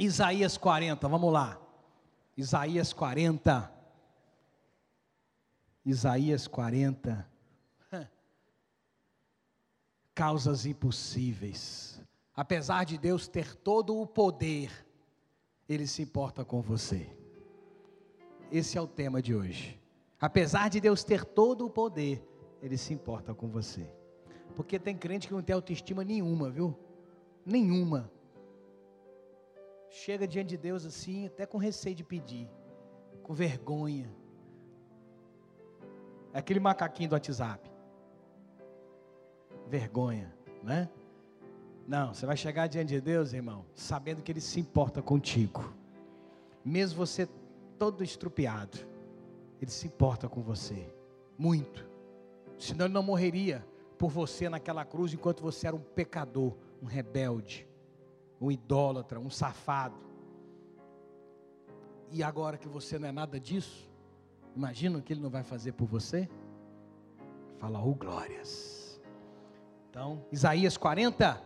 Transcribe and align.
Isaías 0.00 0.56
40, 0.56 1.06
vamos 1.06 1.30
lá. 1.30 1.60
Isaías 2.34 2.90
40. 2.90 3.70
Isaías 5.84 6.48
40. 6.48 7.28
Causas 10.14 10.64
impossíveis. 10.64 12.00
Apesar 12.34 12.84
de 12.84 12.96
Deus 12.96 13.28
ter 13.28 13.54
todo 13.54 14.00
o 14.00 14.06
poder, 14.06 14.70
Ele 15.68 15.86
se 15.86 16.00
importa 16.00 16.46
com 16.46 16.62
você. 16.62 17.14
Esse 18.50 18.78
é 18.78 18.80
o 18.80 18.86
tema 18.86 19.20
de 19.20 19.34
hoje. 19.34 19.78
Apesar 20.18 20.70
de 20.70 20.80
Deus 20.80 21.04
ter 21.04 21.26
todo 21.26 21.66
o 21.66 21.70
poder, 21.70 22.26
Ele 22.62 22.78
se 22.78 22.94
importa 22.94 23.34
com 23.34 23.48
você. 23.48 23.86
Porque 24.56 24.78
tem 24.78 24.96
crente 24.96 25.28
que 25.28 25.34
não 25.34 25.42
tem 25.42 25.54
autoestima 25.54 26.02
nenhuma, 26.02 26.48
viu? 26.48 26.74
Nenhuma. 27.44 28.10
Chega 29.90 30.26
diante 30.26 30.50
de 30.50 30.56
Deus 30.56 30.86
assim, 30.86 31.26
até 31.26 31.44
com 31.44 31.58
receio 31.58 31.96
de 31.96 32.04
pedir, 32.04 32.48
com 33.24 33.34
vergonha. 33.34 34.08
É 36.32 36.38
aquele 36.38 36.60
macaquinho 36.60 37.08
do 37.08 37.14
WhatsApp. 37.14 37.68
Vergonha, 39.68 40.32
né? 40.62 40.88
Não, 41.88 42.14
você 42.14 42.24
vai 42.24 42.36
chegar 42.36 42.68
diante 42.68 42.90
de 42.90 43.00
Deus, 43.00 43.32
irmão, 43.32 43.66
sabendo 43.74 44.22
que 44.22 44.30
Ele 44.30 44.40
se 44.40 44.60
importa 44.60 45.02
contigo. 45.02 45.74
Mesmo 46.64 46.96
você 46.96 47.28
todo 47.76 48.04
estrupiado, 48.04 48.78
Ele 49.60 49.72
se 49.72 49.88
importa 49.88 50.28
com 50.28 50.40
você. 50.40 50.86
Muito. 51.36 51.84
Senão 52.56 52.86
Ele 52.86 52.94
não 52.94 53.02
morreria 53.02 53.66
por 53.98 54.08
você 54.08 54.48
naquela 54.48 54.84
cruz 54.84 55.12
enquanto 55.12 55.42
você 55.42 55.66
era 55.66 55.74
um 55.74 55.80
pecador, 55.80 56.56
um 56.80 56.86
rebelde, 56.86 57.68
um 58.40 58.50
idólatra, 58.50 59.20
um 59.20 59.30
safado. 59.30 59.96
E 62.10 62.22
agora 62.22 62.56
que 62.56 62.68
você 62.68 62.98
não 62.98 63.08
é 63.08 63.12
nada 63.12 63.38
disso, 63.38 63.88
imagina 64.56 64.98
o 64.98 65.02
que 65.02 65.12
ele 65.12 65.20
não 65.20 65.30
vai 65.30 65.44
fazer 65.44 65.72
por 65.72 65.86
você? 65.86 66.28
Fala, 67.58 67.82
oh 67.84 67.94
glórias. 67.94 69.00
Então, 69.90 70.24
Isaías 70.32 70.76
40, 70.76 71.40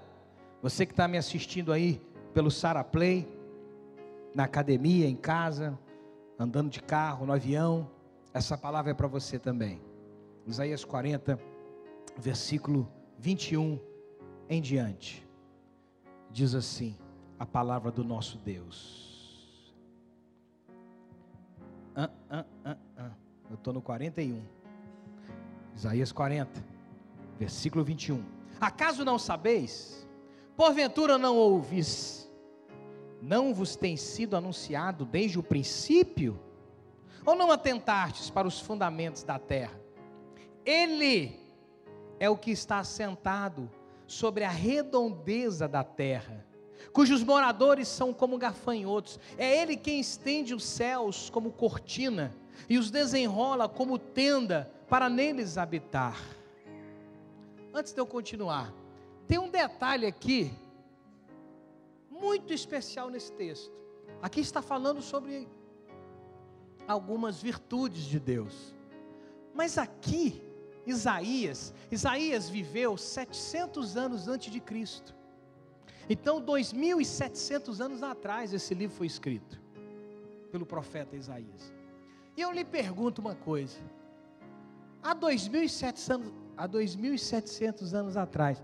você 0.62 0.86
que 0.86 0.92
está 0.92 1.08
me 1.08 1.18
assistindo 1.18 1.72
aí 1.72 2.00
pelo 2.32 2.50
Sara 2.50 2.84
Play, 2.84 3.28
na 4.34 4.44
academia, 4.44 5.08
em 5.08 5.16
casa, 5.16 5.78
andando 6.38 6.70
de 6.70 6.82
carro, 6.82 7.26
no 7.26 7.32
avião, 7.32 7.90
essa 8.32 8.56
palavra 8.58 8.90
é 8.90 8.94
para 8.94 9.06
você 9.06 9.38
também. 9.38 9.80
Isaías 10.46 10.84
40, 10.84 11.38
versículo 12.18 12.88
21 13.18 13.78
em 14.48 14.60
diante. 14.60 15.23
Diz 16.34 16.52
assim: 16.52 16.96
a 17.38 17.46
palavra 17.46 17.92
do 17.92 18.02
nosso 18.02 18.38
Deus. 18.38 19.72
Ah, 21.94 22.10
ah, 22.28 22.44
ah, 22.64 22.76
ah. 22.98 23.10
Eu 23.48 23.54
estou 23.54 23.72
no 23.72 23.80
41. 23.80 24.42
Isaías 25.76 26.10
40, 26.10 26.50
versículo 27.38 27.84
21. 27.84 28.20
Acaso 28.60 29.04
não 29.04 29.16
sabeis? 29.16 30.08
Porventura 30.56 31.16
não 31.18 31.36
ouvis? 31.36 32.28
Não 33.22 33.54
vos 33.54 33.76
tem 33.76 33.96
sido 33.96 34.36
anunciado 34.36 35.04
desde 35.04 35.38
o 35.38 35.42
princípio? 35.42 36.40
Ou 37.24 37.36
não 37.36 37.52
atentastes 37.52 38.28
para 38.28 38.48
os 38.48 38.58
fundamentos 38.58 39.22
da 39.22 39.38
terra? 39.38 39.80
Ele 40.66 41.38
é 42.18 42.28
o 42.28 42.36
que 42.36 42.50
está 42.50 42.80
assentado 42.80 43.70
sobre 44.06 44.44
a 44.44 44.50
redondeza 44.50 45.66
da 45.66 45.82
terra, 45.82 46.44
cujos 46.92 47.22
moradores 47.22 47.88
são 47.88 48.12
como 48.12 48.38
gafanhotos. 48.38 49.18
É 49.36 49.62
Ele 49.62 49.76
quem 49.76 50.00
estende 50.00 50.54
os 50.54 50.64
céus 50.64 51.30
como 51.30 51.50
cortina 51.50 52.34
e 52.68 52.78
os 52.78 52.90
desenrola 52.90 53.68
como 53.68 53.98
tenda 53.98 54.70
para 54.88 55.08
neles 55.08 55.58
habitar. 55.58 56.20
Antes 57.72 57.92
de 57.92 58.00
eu 58.00 58.06
continuar, 58.06 58.72
tem 59.26 59.38
um 59.38 59.48
detalhe 59.48 60.06
aqui 60.06 60.52
muito 62.10 62.52
especial 62.52 63.10
nesse 63.10 63.32
texto. 63.32 63.72
Aqui 64.22 64.40
está 64.40 64.62
falando 64.62 65.02
sobre 65.02 65.48
algumas 66.86 67.42
virtudes 67.42 68.04
de 68.04 68.20
Deus. 68.20 68.74
Mas 69.52 69.78
aqui 69.78 70.43
Isaías, 70.86 71.72
Isaías 71.90 72.48
viveu 72.48 72.96
700 72.96 73.96
anos 73.96 74.28
antes 74.28 74.52
de 74.52 74.60
Cristo. 74.60 75.14
Então, 76.08 76.40
2.700 76.40 77.80
anos 77.80 78.02
atrás, 78.02 78.52
esse 78.52 78.74
livro 78.74 78.96
foi 78.96 79.06
escrito 79.06 79.60
pelo 80.52 80.66
profeta 80.66 81.16
Isaías. 81.16 81.72
E 82.36 82.40
eu 82.40 82.52
lhe 82.52 82.64
pergunto 82.64 83.20
uma 83.20 83.34
coisa: 83.34 83.78
há 85.02 85.14
2.700 85.14 86.44
há 86.56 86.68
2.700 86.68 87.92
anos 87.92 88.16
atrás, 88.16 88.62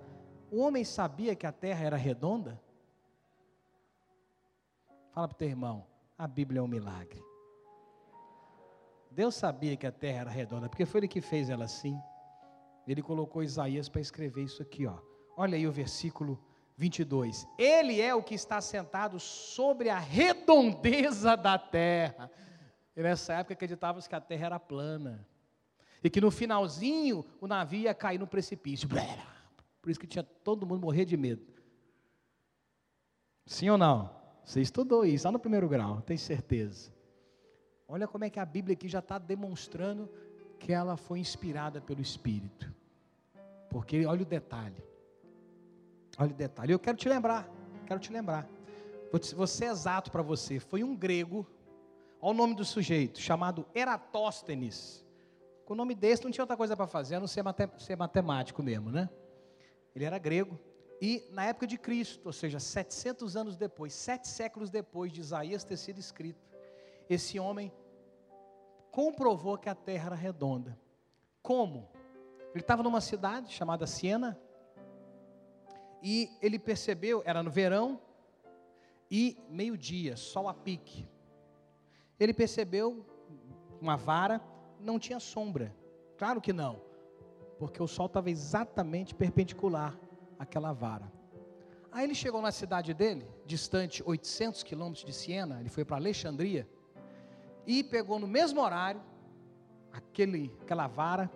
o 0.50 0.60
homem 0.60 0.84
sabia 0.84 1.34
que 1.34 1.46
a 1.46 1.52
terra 1.52 1.84
era 1.84 1.96
redonda? 1.96 2.60
Fala 5.12 5.28
para 5.28 5.34
o 5.34 5.38
teu 5.38 5.48
irmão, 5.48 5.86
a 6.16 6.26
Bíblia 6.26 6.60
é 6.60 6.62
um 6.62 6.68
milagre. 6.68 7.22
Deus 9.10 9.34
sabia 9.34 9.76
que 9.76 9.86
a 9.86 9.92
terra 9.92 10.20
era 10.20 10.30
redonda, 10.30 10.68
porque 10.68 10.86
foi 10.86 11.00
Ele 11.00 11.08
que 11.08 11.20
fez 11.20 11.50
ela 11.50 11.64
assim. 11.64 12.00
Ele 12.90 13.02
colocou 13.02 13.40
Isaías 13.40 13.88
para 13.88 14.00
escrever 14.00 14.42
isso 14.42 14.60
aqui, 14.60 14.84
ó. 14.84 14.98
Olha 15.36 15.56
aí 15.56 15.64
o 15.64 15.70
versículo 15.70 16.42
22. 16.76 17.46
Ele 17.56 18.00
é 18.00 18.12
o 18.12 18.20
que 18.20 18.34
está 18.34 18.60
sentado 18.60 19.20
sobre 19.20 19.88
a 19.88 19.98
redondeza 20.00 21.36
da 21.36 21.56
terra. 21.56 22.28
E 22.96 23.00
nessa 23.00 23.34
época 23.34 23.54
acreditava 23.54 24.02
que 24.02 24.14
a 24.16 24.20
terra 24.20 24.46
era 24.46 24.58
plana. 24.58 25.24
E 26.02 26.10
que 26.10 26.20
no 26.20 26.32
finalzinho 26.32 27.24
o 27.40 27.46
navio 27.46 27.82
ia 27.82 27.94
cair 27.94 28.18
no 28.18 28.26
precipício. 28.26 28.88
Por 29.80 29.88
isso 29.88 30.00
que 30.00 30.06
tinha 30.08 30.24
todo 30.24 30.66
mundo 30.66 30.80
morrer 30.80 31.04
de 31.04 31.16
medo. 31.16 31.46
Sim 33.46 33.70
ou 33.70 33.78
não? 33.78 34.10
Você 34.44 34.60
estudou 34.60 35.04
isso 35.04 35.28
lá 35.28 35.30
no 35.30 35.38
primeiro 35.38 35.68
grau, 35.68 36.02
tem 36.02 36.16
certeza. 36.16 36.92
Olha 37.86 38.08
como 38.08 38.24
é 38.24 38.30
que 38.30 38.40
a 38.40 38.44
Bíblia 38.44 38.72
aqui 38.72 38.88
já 38.88 38.98
está 38.98 39.16
demonstrando 39.16 40.10
que 40.58 40.72
ela 40.72 40.96
foi 40.96 41.20
inspirada 41.20 41.80
pelo 41.80 42.00
Espírito. 42.00 42.79
Porque 43.70 44.04
olha 44.04 44.22
o 44.22 44.26
detalhe. 44.26 44.82
Olha 46.18 46.30
o 46.30 46.34
detalhe. 46.34 46.72
Eu 46.72 46.78
quero 46.78 46.96
te 46.96 47.08
lembrar, 47.08 47.48
quero 47.86 48.00
te 48.00 48.12
lembrar. 48.12 48.48
Vou 49.34 49.46
ser 49.46 49.66
exato 49.66 50.10
para 50.10 50.22
você. 50.22 50.60
Foi 50.60 50.84
um 50.84 50.94
grego, 50.94 51.46
olha 52.20 52.34
o 52.34 52.36
nome 52.36 52.54
do 52.54 52.64
sujeito, 52.64 53.20
chamado 53.20 53.66
Eratóstenes. 53.74 55.04
Com 55.64 55.74
o 55.74 55.76
nome 55.76 55.94
desse 55.94 56.24
não 56.24 56.30
tinha 56.30 56.42
outra 56.42 56.56
coisa 56.56 56.76
para 56.76 56.86
fazer, 56.86 57.14
a 57.14 57.20
não 57.20 57.26
ser, 57.26 57.44
ser 57.78 57.96
matemático 57.96 58.62
mesmo, 58.62 58.90
né? 58.90 59.08
Ele 59.94 60.04
era 60.04 60.18
grego. 60.18 60.58
E 61.00 61.26
na 61.30 61.46
época 61.46 61.66
de 61.66 61.78
Cristo, 61.78 62.26
ou 62.26 62.32
seja, 62.32 62.60
700 62.60 63.36
anos 63.36 63.56
depois, 63.56 63.92
sete 63.94 64.28
séculos 64.28 64.68
depois 64.68 65.10
de 65.12 65.20
Isaías 65.20 65.64
ter 65.64 65.76
sido 65.76 65.98
escrito, 65.98 66.44
esse 67.08 67.38
homem 67.40 67.72
comprovou 68.90 69.56
que 69.56 69.68
a 69.68 69.74
terra 69.74 70.08
era 70.08 70.16
redonda. 70.16 70.78
Como? 71.42 71.88
Ele 72.52 72.62
estava 72.62 72.82
numa 72.82 73.00
cidade 73.00 73.52
chamada 73.52 73.86
Siena, 73.86 74.38
e 76.02 76.30
ele 76.40 76.58
percebeu, 76.58 77.22
era 77.24 77.42
no 77.42 77.50
verão, 77.50 78.00
e 79.10 79.36
meio-dia, 79.48 80.16
sol 80.16 80.48
a 80.48 80.54
pique. 80.54 81.08
Ele 82.18 82.32
percebeu 82.32 83.04
uma 83.80 83.96
vara, 83.96 84.40
não 84.78 84.98
tinha 84.98 85.20
sombra. 85.20 85.74
Claro 86.16 86.40
que 86.40 86.52
não, 86.52 86.80
porque 87.58 87.82
o 87.82 87.86
sol 87.86 88.06
estava 88.06 88.30
exatamente 88.30 89.14
perpendicular 89.14 89.98
àquela 90.38 90.72
vara. 90.72 91.10
Aí 91.92 92.04
ele 92.04 92.14
chegou 92.14 92.40
na 92.40 92.52
cidade 92.52 92.94
dele, 92.94 93.26
distante 93.44 94.02
800 94.06 94.62
quilômetros 94.62 95.04
de 95.04 95.12
Siena, 95.12 95.60
ele 95.60 95.68
foi 95.68 95.84
para 95.84 95.96
Alexandria, 95.96 96.68
e 97.66 97.82
pegou 97.82 98.18
no 98.18 98.26
mesmo 98.26 98.60
horário 98.60 99.02
aquele, 99.92 100.56
aquela 100.62 100.86
vara, 100.86 101.30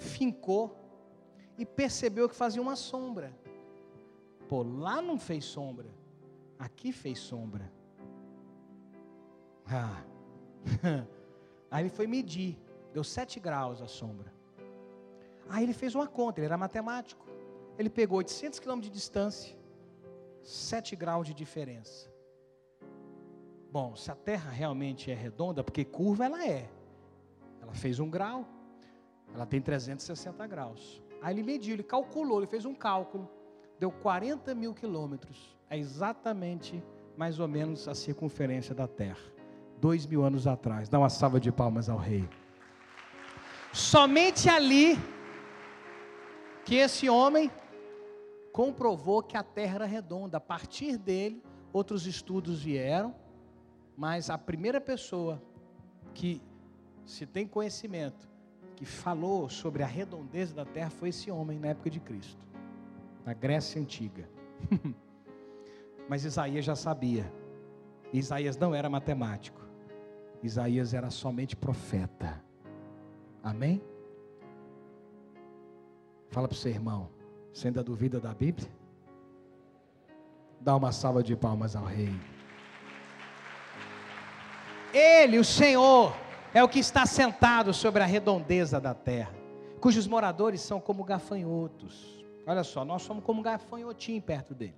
fincou 0.00 0.76
e 1.56 1.64
percebeu 1.64 2.28
que 2.28 2.34
fazia 2.34 2.60
uma 2.60 2.76
sombra. 2.76 3.32
Pô, 4.48 4.62
lá 4.62 5.00
não 5.00 5.18
fez 5.18 5.44
sombra, 5.44 5.88
aqui 6.58 6.92
fez 6.92 7.18
sombra. 7.18 7.70
Ah. 9.66 10.02
Aí 11.70 11.82
ele 11.84 11.90
foi 11.90 12.06
medir, 12.06 12.58
deu 12.92 13.04
sete 13.04 13.38
graus 13.38 13.80
a 13.80 13.86
sombra. 13.86 14.32
Aí 15.48 15.62
ele 15.62 15.72
fez 15.72 15.94
uma 15.94 16.06
conta, 16.06 16.40
ele 16.40 16.46
era 16.46 16.58
matemático. 16.58 17.26
Ele 17.78 17.88
pegou 17.88 18.18
800 18.18 18.58
quilômetros 18.58 18.90
de 18.90 18.98
distância, 18.98 19.56
7 20.42 20.94
graus 20.96 21.26
de 21.26 21.32
diferença. 21.32 22.10
Bom, 23.72 23.94
se 23.94 24.10
a 24.10 24.14
Terra 24.14 24.50
realmente 24.50 25.10
é 25.10 25.14
redonda, 25.14 25.62
porque 25.62 25.84
curva 25.84 26.24
ela 26.24 26.44
é. 26.44 26.68
Ela 27.62 27.72
fez 27.72 28.00
um 28.00 28.10
grau, 28.10 28.46
ela 29.34 29.46
tem 29.46 29.60
360 29.60 30.46
graus. 30.46 31.02
Aí 31.22 31.34
ele 31.34 31.42
mediu, 31.42 31.74
ele 31.74 31.82
calculou, 31.82 32.38
ele 32.38 32.46
fez 32.46 32.64
um 32.64 32.74
cálculo, 32.74 33.28
deu 33.78 33.90
40 33.90 34.54
mil 34.54 34.74
quilômetros. 34.74 35.56
É 35.68 35.78
exatamente 35.78 36.82
mais 37.16 37.38
ou 37.38 37.46
menos 37.46 37.86
a 37.86 37.94
circunferência 37.94 38.74
da 38.74 38.88
terra. 38.88 39.20
Dois 39.80 40.06
mil 40.06 40.24
anos 40.24 40.46
atrás. 40.46 40.88
Dá 40.88 40.98
uma 40.98 41.10
salva 41.10 41.38
de 41.38 41.52
palmas 41.52 41.88
ao 41.88 41.98
rei. 41.98 42.28
Somente 43.72 44.48
ali 44.48 44.98
que 46.64 46.76
esse 46.76 47.08
homem 47.08 47.50
comprovou 48.52 49.22
que 49.22 49.36
a 49.36 49.42
terra 49.42 49.76
era 49.76 49.86
redonda. 49.86 50.38
A 50.38 50.40
partir 50.40 50.96
dele, 50.96 51.42
outros 51.72 52.06
estudos 52.06 52.62
vieram, 52.62 53.14
mas 53.96 54.30
a 54.30 54.38
primeira 54.38 54.80
pessoa 54.80 55.42
que 56.14 56.40
se 57.04 57.26
tem 57.26 57.46
conhecimento, 57.46 58.29
que 58.80 58.86
falou 58.86 59.46
sobre 59.50 59.82
a 59.82 59.86
redondeza 59.86 60.54
da 60.54 60.64
terra 60.64 60.88
foi 60.88 61.10
esse 61.10 61.30
homem 61.30 61.58
na 61.58 61.68
época 61.68 61.90
de 61.90 62.00
Cristo, 62.00 62.42
na 63.26 63.34
Grécia 63.34 63.78
antiga. 63.78 64.26
mas 66.08 66.24
Isaías 66.24 66.64
já 66.64 66.74
sabia. 66.74 67.30
Isaías 68.10 68.56
não 68.56 68.74
era 68.74 68.88
matemático. 68.88 69.60
Isaías 70.42 70.94
era 70.94 71.10
somente 71.10 71.54
profeta. 71.54 72.42
Amém? 73.42 73.82
Fala 76.30 76.48
para 76.48 76.54
o 76.54 76.58
seu 76.58 76.70
irmão. 76.70 77.10
Você 77.52 77.66
ainda 77.66 77.84
duvida 77.84 78.18
da 78.18 78.32
Bíblia? 78.32 78.70
Dá 80.58 80.74
uma 80.74 80.90
salva 80.90 81.22
de 81.22 81.36
palmas 81.36 81.76
ao 81.76 81.84
Rei. 81.84 82.18
Ele, 84.94 85.38
o 85.38 85.44
Senhor, 85.44 86.16
é 86.52 86.62
o 86.62 86.68
que 86.68 86.80
está 86.80 87.06
sentado 87.06 87.72
sobre 87.72 88.02
a 88.02 88.06
redondeza 88.06 88.80
da 88.80 88.92
terra, 88.92 89.34
cujos 89.80 90.06
moradores 90.06 90.60
são 90.60 90.80
como 90.80 91.04
gafanhotos. 91.04 92.24
Olha 92.46 92.64
só, 92.64 92.84
nós 92.84 93.02
somos 93.02 93.22
como 93.22 93.42
gafanhotinho 93.42 94.20
perto 94.20 94.54
dele. 94.54 94.74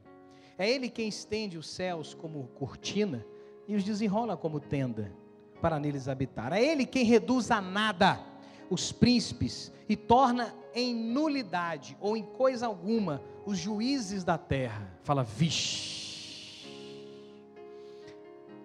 É 0.59 0.69
Ele 0.69 0.91
quem 0.91 1.09
estende 1.09 1.57
os 1.57 1.69
céus 1.69 2.13
como 2.13 2.49
cortina 2.59 3.25
e 3.67 3.75
os 3.75 3.85
desenrola 3.85 4.37
como 4.37 4.61
tenda 4.61 5.13
para 5.61 5.79
neles 5.79 6.09
habitar. 6.09 6.53
É 6.53 6.63
Ele 6.63 6.85
quem 6.85 7.05
reduz 7.05 7.51
a 7.51 7.61
nada 7.61 8.21
os 8.69 8.93
príncipes 8.93 9.73
e 9.89 9.97
torna 9.97 10.55
em 10.75 10.95
nulidade 10.95 11.97
ou 12.01 12.17
em 12.17 12.23
coisa 12.23 12.67
alguma 12.67 13.23
os 13.47 13.59
juízes 13.59 14.25
da 14.25 14.37
terra. 14.37 14.93
Fala, 15.03 15.23
vixe. 15.23 16.67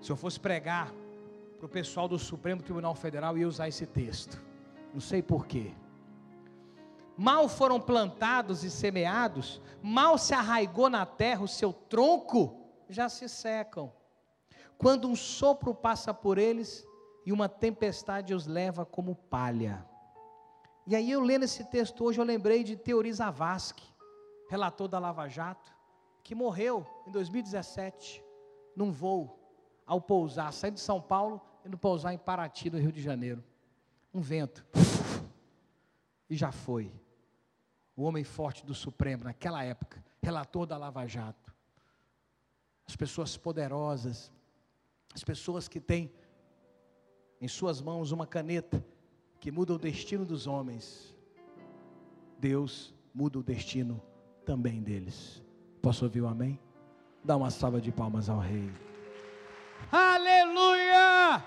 Se 0.02 0.12
eu 0.12 0.16
fosse 0.16 0.40
pregar 0.40 0.94
para 1.58 1.66
o 1.66 1.70
pessoal 1.70 2.08
do 2.08 2.20
Supremo 2.20 2.62
Tribunal 2.62 2.94
Federal, 2.94 3.38
ia 3.38 3.48
usar 3.48 3.68
esse 3.68 3.86
texto. 3.86 4.42
Não 4.94 5.02
sei 5.02 5.22
porquê. 5.22 5.74
Mal 7.18 7.50
foram 7.50 7.82
plantados 7.82 8.64
e 8.64 8.70
semeados, 8.70 9.60
mal 9.82 10.20
se 10.20 10.36
arraigou 10.36 10.88
na 10.88 11.04
terra 11.06 11.44
o 11.44 11.48
seu 11.48 11.74
tronco, 11.74 12.56
já 12.88 13.10
se 13.10 13.28
secam. 13.28 13.92
Quando 14.78 15.08
um 15.08 15.16
sopro 15.16 15.74
passa 15.74 16.14
por 16.14 16.38
eles 16.38 16.86
e 17.26 17.32
uma 17.34 17.50
tempestade 17.50 18.36
os 18.36 18.46
leva 18.46 18.86
como 18.86 19.16
palha. 19.16 19.84
E 20.86 20.96
aí 20.96 21.12
eu 21.12 21.22
lendo 21.22 21.44
esse 21.44 21.66
texto 21.66 22.06
hoje, 22.06 22.22
eu 22.22 22.24
lembrei 22.24 22.64
de 22.64 22.78
Teori 22.78 23.12
Zavascki, 23.12 23.84
relator 24.48 24.88
da 24.88 25.00
Lava 25.00 25.28
Jato, 25.28 25.76
que 26.24 26.36
morreu 26.36 26.86
em 27.08 27.12
2017, 27.12 28.24
num 28.76 28.92
voo, 28.92 29.38
ao 29.88 30.02
pousar, 30.02 30.52
saindo 30.52 30.76
de 30.76 30.82
São 30.82 31.02
Paulo, 31.02 31.42
indo 31.66 31.78
pousar 31.78 32.14
em 32.14 32.18
Paraty, 32.18 32.70
no 32.70 32.78
Rio 32.78 32.92
de 32.92 33.02
Janeiro. 33.02 33.42
Um 34.14 34.20
vento. 34.20 34.66
E 36.30 36.36
já 36.36 36.52
foi. 36.52 36.92
O 37.96 38.04
homem 38.04 38.24
forte 38.26 38.66
do 38.66 38.76
Supremo, 38.76 39.24
naquela 39.24 39.64
época, 39.64 40.04
relator 40.22 40.66
da 40.66 40.78
Lava 40.78 41.08
Jato. 41.08 41.56
As 42.86 42.96
pessoas 42.96 43.38
poderosas, 43.38 44.32
as 45.16 45.24
pessoas 45.24 45.68
que 45.68 45.80
têm 45.80 46.12
em 47.40 47.48
suas 47.48 47.82
mãos 47.82 48.12
uma 48.12 48.28
caneta 48.28 48.86
que 49.40 49.52
muda 49.52 49.74
o 49.74 49.80
destino 49.80 50.26
dos 50.26 50.48
homens, 50.48 51.16
Deus 52.40 52.94
muda 53.14 53.40
o 53.40 53.44
destino 53.44 54.02
também 54.46 54.82
deles. 54.82 55.42
Posso 55.82 56.06
ouvir 56.06 56.22
o 56.22 56.26
um 56.26 56.30
amém? 56.30 56.60
Dá 57.24 57.36
uma 57.36 57.50
salva 57.50 57.82
de 57.82 57.92
palmas 57.92 58.30
ao 58.30 58.40
Rei. 58.40 58.70
Aleluia! 59.92 61.44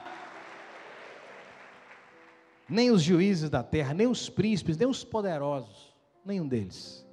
Nem 2.68 2.90
os 2.90 3.02
juízes 3.02 3.50
da 3.50 3.62
terra, 3.62 3.92
nem 3.94 4.06
os 4.06 4.28
príncipes, 4.28 4.76
nem 4.76 4.88
os 4.88 5.04
poderosos, 5.04 5.94
nenhum 6.24 6.46
deles. 6.46 7.06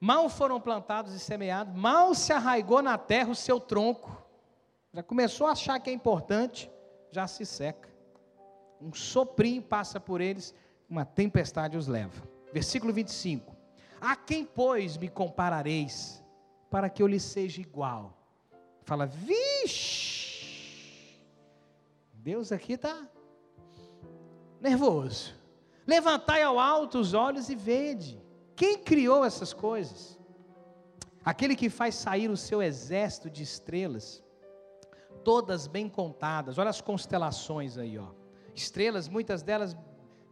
Mal 0.00 0.28
foram 0.28 0.60
plantados 0.60 1.14
e 1.14 1.18
semeados, 1.18 1.74
mal 1.74 2.14
se 2.14 2.32
arraigou 2.32 2.82
na 2.82 2.98
terra 2.98 3.30
o 3.30 3.34
seu 3.34 3.58
tronco. 3.58 4.22
Já 4.92 5.02
começou 5.02 5.46
a 5.46 5.52
achar 5.52 5.78
que 5.80 5.88
é 5.88 5.92
importante, 5.92 6.70
já 7.10 7.26
se 7.26 7.46
seca 7.46 7.92
um 8.82 8.92
soprinho 8.92 9.62
passa 9.62 10.00
por 10.00 10.20
eles, 10.20 10.54
uma 10.88 11.04
tempestade 11.04 11.76
os 11.76 11.86
leva. 11.86 12.28
Versículo 12.52 12.92
25: 12.92 13.54
A 14.00 14.16
quem, 14.16 14.44
pois, 14.44 14.96
me 14.96 15.08
comparareis, 15.08 16.22
para 16.70 16.90
que 16.90 17.02
eu 17.02 17.06
lhe 17.06 17.20
seja 17.20 17.60
igual? 17.60 18.21
Fala, 18.84 19.06
vixe, 19.06 20.42
Deus 22.12 22.52
aqui 22.52 22.74
está 22.74 23.08
nervoso. 24.60 25.34
Levantai 25.86 26.42
ao 26.42 26.58
alto 26.58 26.98
os 26.98 27.14
olhos 27.14 27.48
e 27.48 27.54
vede. 27.54 28.20
Quem 28.54 28.78
criou 28.78 29.24
essas 29.24 29.52
coisas? 29.52 30.18
Aquele 31.24 31.56
que 31.56 31.68
faz 31.68 31.94
sair 31.94 32.28
o 32.28 32.36
seu 32.36 32.62
exército 32.62 33.30
de 33.30 33.42
estrelas, 33.42 34.22
todas 35.24 35.66
bem 35.66 35.88
contadas. 35.88 36.58
Olha 36.58 36.70
as 36.70 36.80
constelações 36.80 37.78
aí, 37.78 37.98
ó 37.98 38.08
estrelas, 38.54 39.08
muitas 39.08 39.42
delas 39.42 39.76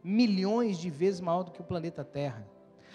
milhões 0.03 0.79
de 0.79 0.91
vezes 0.91 1.21
maior 1.21 1.43
do 1.43 1.51
que 1.51 1.61
o 1.61 1.65
planeta 1.65 2.05
Terra, 2.05 2.47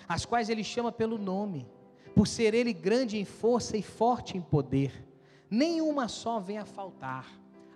as 0.07 0.25
quais 0.25 0.49
ele 0.49 0.63
chama 0.63 0.91
pelo 0.91 1.17
nome, 1.17 1.67
por 2.13 2.27
ser 2.27 2.53
ele 2.53 2.73
grande 2.73 3.17
em 3.17 3.25
força 3.25 3.75
e 3.77 3.81
forte 3.81 4.37
em 4.37 4.41
poder. 4.41 5.05
Nenhuma 5.49 6.07
só 6.07 6.39
vem 6.39 6.57
a 6.57 6.65
faltar. 6.65 7.27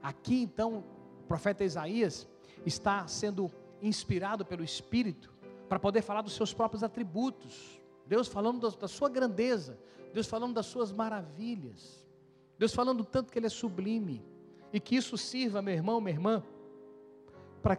Aqui 0.02 0.42
então, 0.42 0.84
o 1.22 1.28
profeta 1.28 1.64
Isaías 1.64 2.28
está 2.66 3.08
sendo 3.08 3.52
inspirado 3.82 4.46
pelo 4.46 4.64
Espírito 4.64 5.32
para 5.68 5.80
poder 5.80 6.02
falar 6.02 6.22
dos 6.22 6.34
seus 6.34 6.54
próprios 6.54 6.84
atributos. 6.84 7.80
Deus 8.06 8.28
falando 8.28 8.70
da, 8.76 8.88
sua 8.88 9.08
grandeza, 9.08 9.78
Deus 10.14 10.26
falando 10.26 10.56
das 10.56 10.66
suas 10.66 10.92
maravilhas, 10.92 12.08
Deus 12.58 12.74
falando 12.74 13.06
tanto 13.06 13.32
que 13.32 13.38
Ele 13.38 13.46
é 13.46 13.50
sublime, 13.50 14.26
e 14.74 14.80
que 14.80 14.96
isso 14.96 15.18
sirva, 15.18 15.62
meu 15.62 15.74
irmão, 15.74 16.02
minha 16.02 16.16
irmã, 16.16 16.44
para 17.62 17.78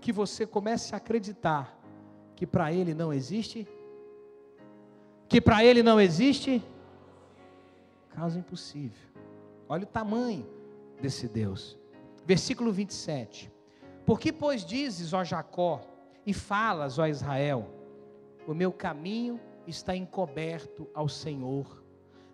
que 0.00 0.12
você 0.12 0.46
comece 0.46 0.94
a 0.94 0.98
acreditar 0.98 1.78
que 2.36 2.46
para 2.46 2.72
Ele 2.72 2.94
não 2.94 3.12
existe, 3.12 3.66
que 5.28 5.40
para 5.40 5.64
Ele 5.64 5.82
não 5.82 6.00
existe 6.00 6.62
causa 8.10 8.38
impossível. 8.38 9.09
Olha 9.70 9.84
o 9.84 9.86
tamanho 9.86 10.44
desse 11.00 11.28
Deus. 11.28 11.78
Versículo 12.26 12.72
27. 12.72 13.52
Por 14.04 14.18
que, 14.18 14.32
pois, 14.32 14.64
dizes, 14.64 15.12
ó 15.12 15.22
Jacó, 15.22 15.80
e 16.26 16.34
falas, 16.34 16.98
ó 16.98 17.06
Israel, 17.06 17.70
o 18.48 18.52
meu 18.52 18.72
caminho 18.72 19.38
está 19.68 19.94
encoberto 19.94 20.90
ao 20.92 21.08
Senhor, 21.08 21.84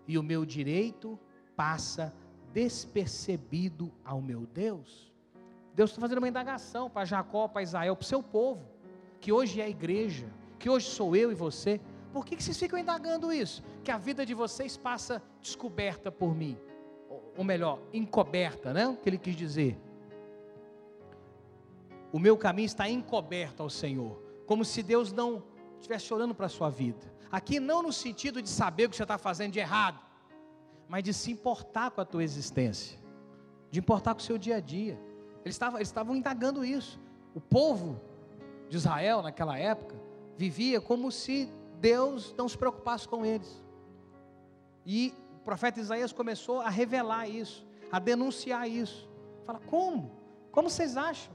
e 0.08 0.16
o 0.16 0.22
meu 0.22 0.46
direito 0.46 1.18
passa 1.54 2.10
despercebido 2.54 3.92
ao 4.02 4.22
meu 4.22 4.46
Deus? 4.46 5.12
Deus 5.74 5.90
está 5.90 6.00
fazendo 6.00 6.18
uma 6.18 6.28
indagação 6.28 6.88
para 6.88 7.04
Jacó, 7.04 7.46
para 7.48 7.62
Israel, 7.62 7.94
para 7.94 8.02
o 8.02 8.06
seu 8.06 8.22
povo, 8.22 8.66
que 9.20 9.30
hoje 9.30 9.60
é 9.60 9.64
a 9.64 9.68
igreja, 9.68 10.32
que 10.58 10.70
hoje 10.70 10.86
sou 10.86 11.14
eu 11.14 11.30
e 11.30 11.34
você. 11.34 11.82
Por 12.14 12.24
que, 12.24 12.34
que 12.34 12.42
vocês 12.42 12.58
ficam 12.58 12.78
indagando 12.78 13.30
isso? 13.30 13.62
Que 13.84 13.90
a 13.90 13.98
vida 13.98 14.24
de 14.24 14.32
vocês 14.32 14.78
passa 14.78 15.22
descoberta 15.42 16.10
por 16.10 16.34
mim, 16.34 16.56
ou 17.36 17.44
melhor, 17.44 17.78
encoberta, 17.92 18.72
né? 18.72 18.86
O 18.88 18.96
que 18.96 19.08
ele 19.08 19.18
quis 19.18 19.36
dizer. 19.36 19.78
O 22.12 22.18
meu 22.18 22.36
caminho 22.36 22.66
está 22.66 22.88
encoberto 22.88 23.62
ao 23.62 23.68
Senhor, 23.68 24.22
como 24.46 24.64
se 24.64 24.82
Deus 24.82 25.12
não 25.12 25.42
estivesse 25.76 26.12
olhando 26.14 26.34
para 26.34 26.46
a 26.46 26.48
sua 26.48 26.70
vida. 26.70 27.14
Aqui 27.30 27.60
não 27.60 27.82
no 27.82 27.92
sentido 27.92 28.40
de 28.40 28.48
saber 28.48 28.86
o 28.86 28.90
que 28.90 28.96
você 28.96 29.02
está 29.02 29.18
fazendo 29.18 29.52
de 29.52 29.58
errado, 29.58 30.00
mas 30.88 31.02
de 31.02 31.12
se 31.12 31.30
importar 31.30 31.90
com 31.90 32.00
a 32.00 32.04
tua 32.04 32.22
existência, 32.22 32.98
de 33.70 33.80
importar 33.80 34.14
com 34.14 34.20
o 34.20 34.22
seu 34.22 34.38
dia 34.38 34.56
a 34.56 34.60
dia. 34.60 34.98
Eles 35.44 35.54
estavam, 35.54 35.78
eles 35.78 35.88
estavam 35.88 36.16
indagando 36.16 36.64
isso. 36.64 36.98
O 37.34 37.40
povo 37.40 38.00
de 38.68 38.76
Israel, 38.76 39.22
naquela 39.22 39.58
época, 39.58 39.96
vivia 40.36 40.80
como 40.80 41.10
se 41.10 41.48
Deus 41.80 42.34
não 42.36 42.48
se 42.48 42.56
preocupasse 42.56 43.06
com 43.06 43.24
eles. 43.24 43.62
E 44.84 45.12
profeta 45.46 45.78
Isaías 45.78 46.12
começou 46.12 46.60
a 46.60 46.68
revelar 46.68 47.28
isso, 47.28 47.64
a 47.92 48.00
denunciar 48.00 48.68
isso. 48.68 49.08
Fala, 49.44 49.60
como? 49.60 50.10
Como 50.50 50.68
vocês 50.68 50.96
acham 50.96 51.32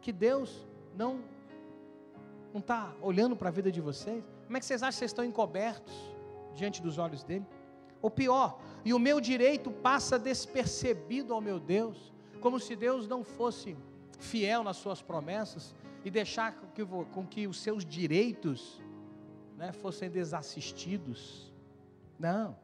que 0.00 0.12
Deus 0.12 0.66
não 0.94 1.22
não 2.52 2.60
está 2.60 2.92
olhando 3.00 3.36
para 3.36 3.48
a 3.48 3.52
vida 3.52 3.70
de 3.70 3.80
vocês? 3.80 4.24
Como 4.44 4.56
é 4.56 4.60
que 4.60 4.66
vocês 4.66 4.82
acham 4.82 4.90
que 4.90 4.98
vocês 4.98 5.10
estão 5.12 5.24
encobertos 5.24 5.94
diante 6.52 6.82
dos 6.82 6.98
olhos 6.98 7.22
dele? 7.22 7.46
Ou 8.02 8.10
pior, 8.10 8.58
e 8.84 8.92
o 8.92 8.98
meu 8.98 9.20
direito 9.20 9.70
passa 9.70 10.18
despercebido 10.18 11.32
ao 11.32 11.40
meu 11.40 11.60
Deus, 11.60 12.12
como 12.40 12.58
se 12.58 12.74
Deus 12.74 13.06
não 13.06 13.22
fosse 13.22 13.76
fiel 14.18 14.64
nas 14.64 14.78
suas 14.78 15.00
promessas 15.00 15.76
e 16.04 16.10
deixar 16.10 16.56
com 16.56 16.66
que, 16.68 16.84
com 16.84 17.24
que 17.24 17.46
os 17.46 17.60
seus 17.60 17.84
direitos 17.84 18.82
né, 19.56 19.70
fossem 19.70 20.10
desassistidos. 20.10 21.52
Não. 22.18 22.56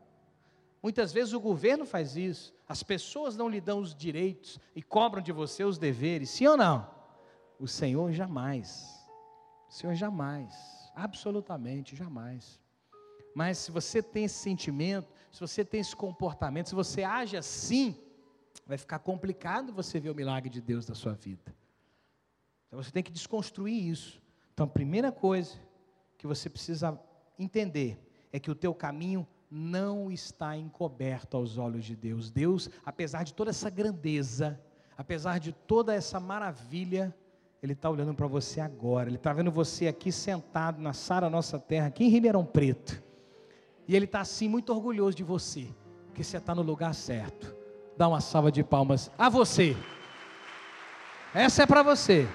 Muitas 0.84 1.14
vezes 1.14 1.32
o 1.32 1.40
governo 1.40 1.86
faz 1.86 2.14
isso, 2.14 2.54
as 2.68 2.82
pessoas 2.82 3.38
não 3.38 3.48
lhe 3.48 3.58
dão 3.58 3.78
os 3.78 3.94
direitos 3.94 4.60
e 4.76 4.82
cobram 4.82 5.22
de 5.22 5.32
você 5.32 5.64
os 5.64 5.78
deveres, 5.78 6.28
sim 6.28 6.46
ou 6.46 6.58
não? 6.58 6.86
O 7.58 7.66
Senhor 7.66 8.12
jamais. 8.12 9.02
O 9.66 9.72
Senhor 9.72 9.94
jamais, 9.94 10.54
absolutamente 10.94 11.96
jamais. 11.96 12.60
Mas 13.34 13.56
se 13.56 13.70
você 13.70 14.02
tem 14.02 14.24
esse 14.24 14.34
sentimento, 14.34 15.08
se 15.32 15.40
você 15.40 15.64
tem 15.64 15.80
esse 15.80 15.96
comportamento, 15.96 16.68
se 16.68 16.74
você 16.74 17.02
age 17.02 17.34
assim, 17.34 17.98
vai 18.66 18.76
ficar 18.76 18.98
complicado 18.98 19.72
você 19.72 19.98
ver 19.98 20.10
o 20.10 20.14
milagre 20.14 20.50
de 20.50 20.60
Deus 20.60 20.86
na 20.86 20.94
sua 20.94 21.14
vida. 21.14 21.56
Então 22.66 22.82
você 22.82 22.90
tem 22.90 23.02
que 23.02 23.10
desconstruir 23.10 23.88
isso. 23.88 24.20
Então 24.52 24.66
a 24.66 24.68
primeira 24.68 25.10
coisa 25.10 25.58
que 26.18 26.26
você 26.26 26.50
precisa 26.50 27.00
entender 27.38 27.98
é 28.30 28.38
que 28.38 28.50
o 28.50 28.54
teu 28.54 28.74
caminho 28.74 29.26
não 29.56 30.10
está 30.10 30.56
encoberto 30.56 31.36
aos 31.36 31.58
olhos 31.58 31.84
de 31.84 31.94
Deus. 31.94 32.28
Deus, 32.28 32.68
apesar 32.84 33.22
de 33.22 33.32
toda 33.32 33.50
essa 33.50 33.70
grandeza, 33.70 34.60
apesar 34.98 35.38
de 35.38 35.52
toda 35.52 35.94
essa 35.94 36.18
maravilha, 36.18 37.14
Ele 37.62 37.72
está 37.72 37.88
olhando 37.88 38.12
para 38.14 38.26
você 38.26 38.60
agora. 38.60 39.08
Ele 39.08 39.14
está 39.14 39.32
vendo 39.32 39.52
você 39.52 39.86
aqui 39.86 40.10
sentado 40.10 40.82
na 40.82 40.92
Sara 40.92 41.30
Nossa 41.30 41.56
Terra, 41.56 41.86
aqui 41.86 42.02
em 42.02 42.08
Ribeirão 42.08 42.44
Preto. 42.44 43.00
E 43.86 43.94
Ele 43.94 44.06
está 44.06 44.22
assim 44.22 44.48
muito 44.48 44.72
orgulhoso 44.72 45.16
de 45.16 45.22
você, 45.22 45.68
que 46.14 46.24
você 46.24 46.38
está 46.38 46.52
no 46.52 46.62
lugar 46.62 46.92
certo. 46.92 47.54
Dá 47.96 48.08
uma 48.08 48.20
salva 48.20 48.50
de 48.50 48.64
palmas 48.64 49.08
a 49.16 49.28
você. 49.28 49.76
Essa 51.32 51.62
é 51.62 51.66
para 51.66 51.84
você. 51.84 52.26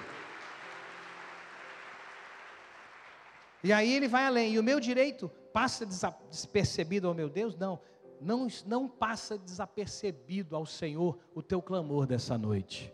E 3.62 3.74
aí 3.74 3.94
ele 3.94 4.08
vai 4.08 4.24
além. 4.24 4.54
E 4.54 4.58
o 4.58 4.62
meu 4.62 4.80
direito 4.80 5.30
passa 5.52 5.86
despercebido 6.28 7.08
ao 7.08 7.14
meu 7.14 7.28
Deus? 7.28 7.56
Não. 7.56 7.80
Não, 8.20 8.48
não 8.66 8.86
passa 8.86 9.38
desapercebido 9.38 10.54
ao 10.54 10.66
Senhor 10.66 11.18
o 11.34 11.42
teu 11.42 11.62
clamor 11.62 12.06
dessa 12.06 12.36
noite. 12.36 12.92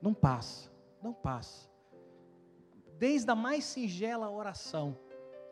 Não 0.00 0.14
passa. 0.14 0.70
Não 1.02 1.12
passa. 1.12 1.68
Desde 2.96 3.28
a 3.30 3.34
mais 3.34 3.64
singela 3.64 4.30
oração. 4.30 4.96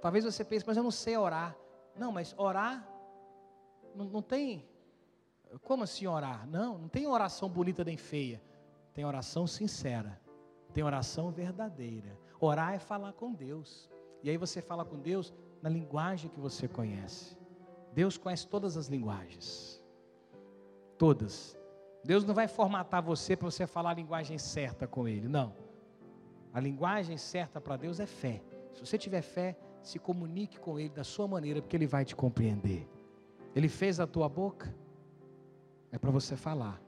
Talvez 0.00 0.24
você 0.24 0.44
pense, 0.44 0.64
mas 0.64 0.76
eu 0.76 0.84
não 0.84 0.90
sei 0.90 1.16
orar. 1.16 1.56
Não, 1.96 2.12
mas 2.12 2.32
orar 2.38 2.88
não, 3.94 4.04
não 4.04 4.22
tem. 4.22 4.64
Como 5.62 5.82
assim 5.82 6.06
orar? 6.06 6.46
Não, 6.46 6.78
não 6.78 6.88
tem 6.88 7.06
oração 7.06 7.48
bonita 7.48 7.82
nem 7.84 7.96
feia. 7.96 8.40
Tem 8.94 9.04
oração 9.04 9.46
sincera. 9.46 10.20
Tem 10.72 10.84
oração 10.84 11.30
verdadeira. 11.30 12.16
Orar 12.40 12.74
é 12.74 12.78
falar 12.78 13.12
com 13.14 13.32
Deus. 13.32 13.90
E 14.22 14.30
aí 14.30 14.36
você 14.36 14.62
fala 14.62 14.84
com 14.84 14.98
Deus 14.98 15.34
na 15.62 15.68
linguagem 15.68 16.30
que 16.30 16.40
você 16.40 16.68
conhece. 16.68 17.36
Deus 17.92 18.16
conhece 18.16 18.46
todas 18.46 18.76
as 18.76 18.86
linguagens. 18.86 19.82
Todas. 20.96 21.58
Deus 22.04 22.24
não 22.24 22.34
vai 22.34 22.48
formatar 22.48 23.02
você 23.02 23.36
para 23.36 23.50
você 23.50 23.66
falar 23.66 23.90
a 23.90 23.94
linguagem 23.94 24.38
certa 24.38 24.86
com 24.86 25.08
Ele. 25.08 25.28
Não. 25.28 25.54
A 26.52 26.60
linguagem 26.60 27.16
certa 27.16 27.60
para 27.60 27.76
Deus 27.76 28.00
é 28.00 28.06
fé. 28.06 28.42
Se 28.72 28.80
você 28.84 28.96
tiver 28.96 29.22
fé, 29.22 29.56
se 29.82 29.98
comunique 29.98 30.58
com 30.58 30.78
Ele 30.78 30.90
da 30.90 31.04
sua 31.04 31.26
maneira, 31.26 31.60
porque 31.60 31.76
Ele 31.76 31.86
vai 31.86 32.04
te 32.04 32.14
compreender. 32.14 32.88
Ele 33.54 33.68
fez 33.68 33.98
a 34.00 34.06
tua 34.06 34.28
boca, 34.28 34.74
é 35.90 35.98
para 35.98 36.10
você 36.10 36.36
falar. 36.36 36.80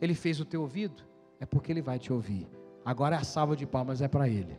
Ele 0.00 0.14
fez 0.14 0.40
o 0.40 0.44
teu 0.44 0.62
ouvido, 0.62 1.02
é 1.40 1.46
porque 1.46 1.72
Ele 1.72 1.82
vai 1.82 1.98
te 1.98 2.12
ouvir. 2.12 2.48
Agora 2.84 3.16
a 3.16 3.24
salva 3.24 3.56
de 3.56 3.66
palmas 3.66 4.00
é 4.00 4.08
para 4.08 4.28
Ele. 4.28 4.58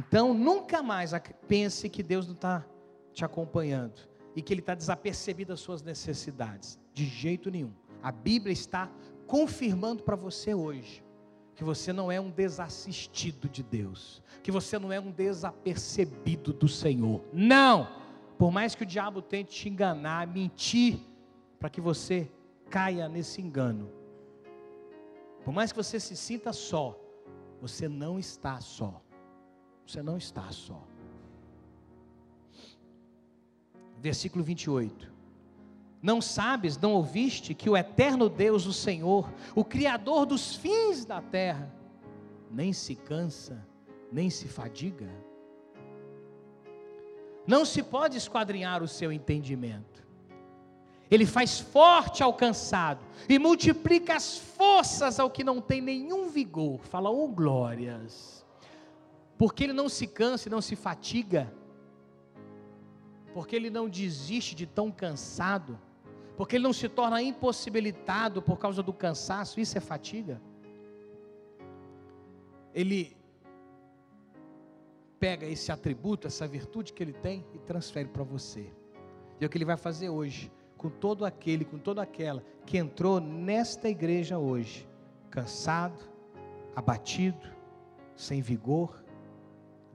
Então 0.00 0.32
nunca 0.32 0.82
mais 0.82 1.12
pense 1.46 1.86
que 1.90 2.02
Deus 2.02 2.26
não 2.26 2.32
está 2.34 2.64
te 3.12 3.22
acompanhando 3.22 4.00
e 4.34 4.40
que 4.40 4.54
Ele 4.54 4.62
está 4.62 4.74
desapercebido 4.74 5.52
das 5.52 5.60
suas 5.60 5.82
necessidades. 5.82 6.78
De 6.94 7.04
jeito 7.04 7.50
nenhum. 7.50 7.74
A 8.02 8.10
Bíblia 8.10 8.50
está 8.50 8.90
confirmando 9.26 10.02
para 10.02 10.16
você 10.16 10.54
hoje 10.54 11.04
que 11.54 11.62
você 11.62 11.92
não 11.92 12.10
é 12.10 12.18
um 12.18 12.30
desassistido 12.30 13.46
de 13.46 13.62
Deus, 13.62 14.22
que 14.42 14.50
você 14.50 14.78
não 14.78 14.90
é 14.90 14.98
um 14.98 15.10
desapercebido 15.10 16.54
do 16.54 16.66
Senhor. 16.66 17.22
Não! 17.30 17.86
Por 18.38 18.50
mais 18.50 18.74
que 18.74 18.84
o 18.84 18.86
diabo 18.86 19.20
tente 19.20 19.52
te 19.52 19.68
enganar, 19.68 20.26
mentir, 20.26 20.98
para 21.58 21.68
que 21.68 21.78
você 21.78 22.32
caia 22.70 23.06
nesse 23.06 23.42
engano. 23.42 23.92
Por 25.44 25.52
mais 25.52 25.70
que 25.70 25.76
você 25.76 26.00
se 26.00 26.16
sinta 26.16 26.54
só, 26.54 26.98
você 27.60 27.86
não 27.86 28.18
está 28.18 28.58
só. 28.62 29.02
Você 29.90 30.04
não 30.04 30.16
está 30.16 30.52
só. 30.52 30.80
Versículo 33.98 34.44
28. 34.44 35.12
Não 36.00 36.22
sabes, 36.22 36.78
não 36.78 36.92
ouviste 36.92 37.54
que 37.54 37.68
o 37.68 37.76
eterno 37.76 38.28
Deus, 38.28 38.66
o 38.66 38.72
Senhor, 38.72 39.28
o 39.52 39.64
Criador 39.64 40.26
dos 40.26 40.54
fins 40.54 41.04
da 41.04 41.20
terra, 41.20 41.74
nem 42.48 42.72
se 42.72 42.94
cansa, 42.94 43.66
nem 44.12 44.30
se 44.30 44.46
fadiga? 44.46 45.10
Não 47.44 47.64
se 47.64 47.82
pode 47.82 48.16
esquadrinhar 48.16 48.84
o 48.84 48.88
seu 48.88 49.10
entendimento. 49.10 50.06
Ele 51.10 51.26
faz 51.26 51.58
forte 51.58 52.22
ao 52.22 52.32
cansado 52.32 53.04
e 53.28 53.40
multiplica 53.40 54.14
as 54.14 54.38
forças 54.38 55.18
ao 55.18 55.28
que 55.28 55.42
não 55.42 55.60
tem 55.60 55.80
nenhum 55.80 56.28
vigor. 56.28 56.78
Fala, 56.78 57.10
oh 57.10 57.26
glórias. 57.26 58.39
Porque 59.40 59.64
ele 59.64 59.72
não 59.72 59.88
se 59.88 60.06
cansa 60.06 60.48
e 60.48 60.52
não 60.54 60.62
se 60.68 60.76
fatiga. 60.86 61.42
Porque 63.34 63.56
ele 63.56 63.70
não 63.70 63.88
desiste 63.88 64.54
de 64.54 64.66
tão 64.66 64.88
cansado 65.02 65.78
porque 66.40 66.56
ele 66.56 66.64
não 66.64 66.72
se 66.72 66.88
torna 66.88 67.20
impossibilitado 67.20 68.40
por 68.40 68.58
causa 68.58 68.82
do 68.82 68.94
cansaço, 68.94 69.60
isso 69.60 69.76
é 69.76 69.80
fatiga. 69.80 70.40
Ele 72.72 73.14
pega 75.18 75.44
esse 75.44 75.70
atributo, 75.70 76.26
essa 76.26 76.48
virtude 76.48 76.94
que 76.94 77.02
ele 77.02 77.12
tem 77.12 77.44
e 77.54 77.58
transfere 77.58 78.08
para 78.08 78.22
você. 78.22 78.72
E 79.38 79.44
é 79.44 79.46
o 79.46 79.50
que 79.50 79.58
ele 79.58 79.66
vai 79.66 79.76
fazer 79.76 80.08
hoje, 80.08 80.50
com 80.78 80.88
todo 80.88 81.26
aquele, 81.26 81.62
com 81.62 81.76
toda 81.76 82.00
aquela 82.00 82.42
que 82.64 82.78
entrou 82.78 83.20
nesta 83.20 83.90
igreja 83.90 84.38
hoje, 84.38 84.88
cansado, 85.28 86.02
abatido, 86.74 87.52
sem 88.16 88.40
vigor. 88.40 88.99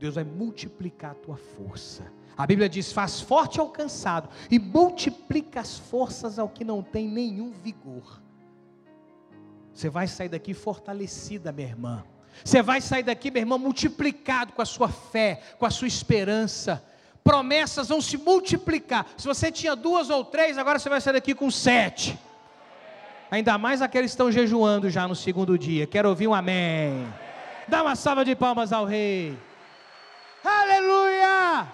Deus 0.06 0.16
vai 0.16 0.24
multiplicar 0.24 1.12
a 1.12 1.16
tua 1.16 1.38
força 1.38 2.04
a 2.38 2.46
Bíblia 2.46 2.68
diz: 2.68 2.92
faz 2.92 3.22
forte 3.22 3.60
ao 3.60 3.70
cansado 3.70 4.30
e 4.52 4.60
multiplica 4.60 5.62
as 5.62 5.78
forças 5.78 6.38
ao 6.38 6.50
que 6.50 6.64
não 6.64 6.82
tem 6.82 7.08
nenhum 7.08 7.52
vigor. 7.52 8.22
Você 9.74 9.90
vai 9.90 10.08
sair 10.08 10.30
daqui 10.30 10.54
fortalecida, 10.54 11.52
minha 11.52 11.68
irmã. 11.68 12.04
Você 12.44 12.62
vai 12.62 12.82
sair 12.82 13.04
daqui, 13.04 13.32
minha 13.32 13.42
irmã, 13.42 13.58
multiplicado 13.58 14.54
com 14.54 14.62
a 14.62 14.66
sua 14.66 14.90
fé, 14.90 15.42
com 15.58 15.66
a 15.66 15.70
sua 15.70 15.88
esperança. 15.88 16.84
Promessas 17.24 17.88
vão 17.88 18.02
se 18.02 18.18
multiplicar. 18.18 19.08
Se 19.18 19.26
você 19.28 19.52
tinha 19.52 19.76
duas 19.76 20.10
ou 20.10 20.24
três, 20.24 20.58
agora 20.58 20.78
você 20.78 20.90
vai 20.90 21.02
sair 21.02 21.14
daqui 21.14 21.34
com 21.34 21.50
sete. 21.50 22.20
Ainda 23.32 23.58
mais 23.58 23.82
aqueles 23.82 24.12
que 24.12 24.14
estão 24.14 24.32
jejuando 24.32 24.90
já 24.90 25.08
no 25.08 25.16
segundo 25.16 25.58
dia. 25.58 25.88
Quero 25.88 26.10
ouvir 26.10 26.28
um 26.28 26.34
amém. 26.34 27.08
Dá 27.68 27.82
uma 27.82 27.96
salva 27.96 28.24
de 28.24 28.36
palmas 28.36 28.72
ao 28.72 28.86
Rei. 28.86 29.36
Aleluia! 30.66 31.72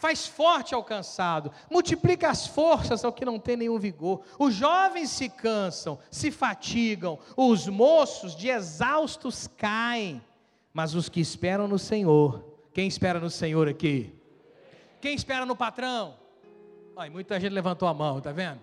faz 0.00 0.26
forte 0.26 0.74
ao 0.74 0.82
cansado, 0.82 1.52
multiplica 1.70 2.30
as 2.30 2.46
forças 2.46 3.04
ao 3.04 3.12
que 3.12 3.22
não 3.22 3.38
tem 3.38 3.54
nenhum 3.54 3.78
vigor. 3.78 4.22
Os 4.38 4.54
jovens 4.54 5.10
se 5.10 5.28
cansam, 5.28 5.98
se 6.10 6.30
fatigam, 6.30 7.18
os 7.36 7.68
moços 7.68 8.34
de 8.34 8.48
exaustos 8.48 9.46
caem, 9.46 10.22
mas 10.72 10.94
os 10.94 11.10
que 11.10 11.20
esperam 11.20 11.68
no 11.68 11.78
Senhor, 11.78 12.42
quem 12.72 12.88
espera 12.88 13.20
no 13.20 13.28
Senhor 13.28 13.68
aqui? 13.68 14.10
Quem 15.02 15.14
espera 15.14 15.44
no 15.44 15.54
patrão? 15.54 16.16
Ai, 16.96 17.10
muita 17.10 17.38
gente 17.38 17.52
levantou 17.52 17.86
a 17.86 17.92
mão, 17.92 18.22
tá 18.22 18.32
vendo? 18.32 18.60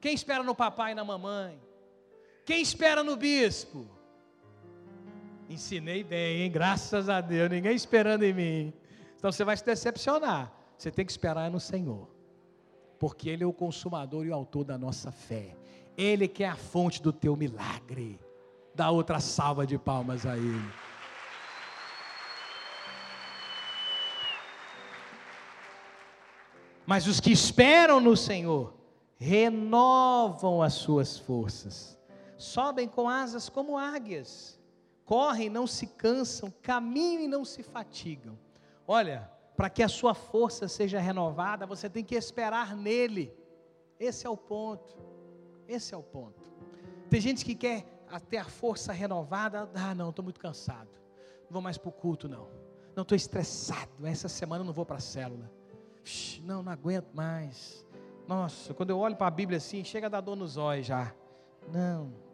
Quem 0.00 0.14
espera 0.14 0.42
no 0.42 0.54
papai 0.54 0.92
e 0.92 0.94
na 0.94 1.04
mamãe? 1.04 1.60
Quem 2.46 2.62
espera 2.62 3.04
no 3.04 3.14
bispo? 3.14 3.86
Ensinei 5.48 6.02
bem, 6.02 6.42
hein? 6.42 6.50
Graças 6.50 7.08
a 7.08 7.20
Deus, 7.20 7.48
ninguém 7.48 7.74
esperando 7.74 8.24
em 8.24 8.32
mim. 8.32 8.72
Então 9.16 9.30
você 9.30 9.44
vai 9.44 9.56
se 9.56 9.64
decepcionar. 9.64 10.52
Você 10.76 10.90
tem 10.90 11.06
que 11.06 11.12
esperar 11.12 11.50
no 11.50 11.60
Senhor, 11.60 12.08
porque 12.98 13.28
Ele 13.30 13.44
é 13.44 13.46
o 13.46 13.52
consumador 13.52 14.26
e 14.26 14.30
o 14.30 14.34
autor 14.34 14.64
da 14.64 14.76
nossa 14.76 15.10
fé. 15.10 15.56
Ele 15.96 16.28
que 16.28 16.44
é 16.44 16.48
a 16.48 16.56
fonte 16.56 17.00
do 17.00 17.12
teu 17.12 17.36
milagre. 17.36 18.20
Dá 18.74 18.90
outra 18.90 19.20
salva 19.20 19.66
de 19.66 19.78
palmas 19.78 20.26
a 20.26 20.36
Ele. 20.36 20.70
Mas 26.84 27.06
os 27.06 27.18
que 27.18 27.32
esperam 27.32 28.00
no 28.00 28.16
Senhor 28.16 28.74
renovam 29.18 30.62
as 30.62 30.74
suas 30.74 31.18
forças, 31.18 31.98
sobem 32.36 32.86
com 32.86 33.08
asas 33.08 33.48
como 33.48 33.78
águias, 33.78 34.55
correm, 35.06 35.48
não 35.48 35.66
se 35.66 35.86
cansam, 35.86 36.52
caminham 36.60 37.22
e 37.22 37.28
não 37.28 37.44
se 37.44 37.62
fatigam. 37.62 38.36
Olha, 38.86 39.30
para 39.56 39.70
que 39.70 39.82
a 39.82 39.88
sua 39.88 40.12
força 40.12 40.68
seja 40.68 41.00
renovada, 41.00 41.64
você 41.64 41.88
tem 41.88 42.04
que 42.04 42.14
esperar 42.14 42.76
nele. 42.76 43.32
Esse 43.98 44.26
é 44.26 44.30
o 44.30 44.36
ponto. 44.36 44.98
Esse 45.66 45.94
é 45.94 45.96
o 45.96 46.02
ponto. 46.02 46.52
Tem 47.08 47.20
gente 47.20 47.44
que 47.44 47.54
quer 47.54 47.86
ter 48.28 48.36
a 48.36 48.44
força 48.44 48.92
renovada. 48.92 49.70
Ah, 49.74 49.94
não, 49.94 50.10
estou 50.10 50.22
muito 50.22 50.40
cansado. 50.40 50.90
Não 51.44 51.52
vou 51.52 51.62
mais 51.62 51.78
para 51.78 51.88
o 51.88 51.92
culto, 51.92 52.28
não. 52.28 52.48
Não 52.94 53.02
estou 53.02 53.16
estressado. 53.16 53.90
Essa 54.04 54.28
semana 54.28 54.64
não 54.64 54.72
vou 54.72 54.84
para 54.84 54.96
a 54.96 55.00
célula. 55.00 55.50
Não, 56.42 56.62
não 56.62 56.72
aguento 56.72 57.12
mais. 57.14 57.84
Nossa, 58.26 58.74
quando 58.74 58.90
eu 58.90 58.98
olho 58.98 59.16
para 59.16 59.28
a 59.28 59.30
Bíblia 59.30 59.58
assim, 59.58 59.84
chega 59.84 60.06
a 60.06 60.10
dar 60.10 60.20
dor 60.20 60.36
nos 60.36 60.56
olhos 60.56 60.86
já. 60.86 61.14
Não. 61.72 62.25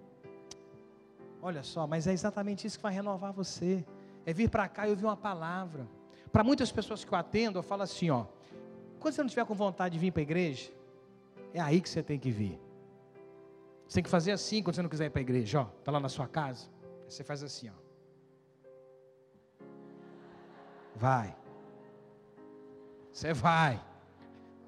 Olha 1.42 1.64
só, 1.64 1.88
mas 1.88 2.06
é 2.06 2.12
exatamente 2.12 2.68
isso 2.68 2.78
que 2.78 2.82
vai 2.84 2.92
renovar 2.92 3.32
você. 3.32 3.84
É 4.24 4.32
vir 4.32 4.48
para 4.48 4.68
cá 4.68 4.86
e 4.86 4.90
ouvir 4.90 5.04
uma 5.04 5.16
palavra. 5.16 5.88
Para 6.30 6.44
muitas 6.44 6.70
pessoas 6.70 7.04
que 7.04 7.12
eu 7.12 7.18
atendo, 7.18 7.58
eu 7.58 7.64
falo 7.64 7.82
assim, 7.82 8.08
ó. 8.10 8.26
Quando 9.00 9.14
você 9.14 9.22
não 9.22 9.26
estiver 9.26 9.44
com 9.44 9.54
vontade 9.54 9.94
de 9.94 9.98
vir 9.98 10.12
para 10.12 10.20
a 10.20 10.22
igreja, 10.22 10.70
é 11.52 11.60
aí 11.60 11.80
que 11.80 11.88
você 11.88 12.00
tem 12.00 12.16
que 12.16 12.30
vir. 12.30 12.60
Você 13.88 13.94
tem 13.94 14.04
que 14.04 14.08
fazer 14.08 14.30
assim 14.30 14.62
quando 14.62 14.76
você 14.76 14.82
não 14.82 14.88
quiser 14.88 15.06
ir 15.06 15.10
para 15.10 15.20
a 15.20 15.22
igreja, 15.22 15.62
ó. 15.62 15.66
Está 15.80 15.90
lá 15.90 15.98
na 15.98 16.08
sua 16.08 16.28
casa. 16.28 16.68
Você 17.08 17.24
faz 17.24 17.42
assim, 17.42 17.68
ó. 17.68 17.82
Vai. 20.94 21.36
Você 23.12 23.34
vai. 23.34 23.82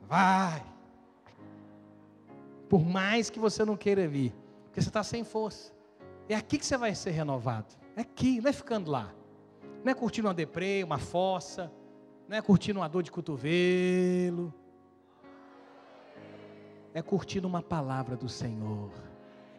Vai. 0.02 0.66
Por 2.68 2.84
mais 2.84 3.30
que 3.30 3.38
você 3.38 3.64
não 3.64 3.76
queira 3.76 4.08
vir. 4.08 4.34
Porque 4.64 4.82
você 4.82 4.88
está 4.88 5.04
sem 5.04 5.22
força. 5.22 5.73
É 6.28 6.34
aqui 6.34 6.58
que 6.58 6.66
você 6.66 6.76
vai 6.76 6.94
ser 6.94 7.10
renovado. 7.10 7.74
É 7.96 8.00
aqui, 8.00 8.40
não 8.40 8.50
é 8.50 8.52
ficando 8.52 8.90
lá. 8.90 9.12
Não 9.84 9.90
é 9.90 9.94
curtindo 9.94 10.28
uma 10.28 10.34
deprê, 10.34 10.82
uma 10.82 10.98
fossa. 10.98 11.70
Não 12.28 12.36
é 12.36 12.42
curtindo 12.42 12.80
uma 12.80 12.88
dor 12.88 13.02
de 13.02 13.10
cotovelo. 13.10 14.52
É 16.92 17.02
curtindo 17.02 17.46
uma 17.46 17.62
palavra 17.62 18.16
do 18.16 18.28
Senhor. 18.28 18.90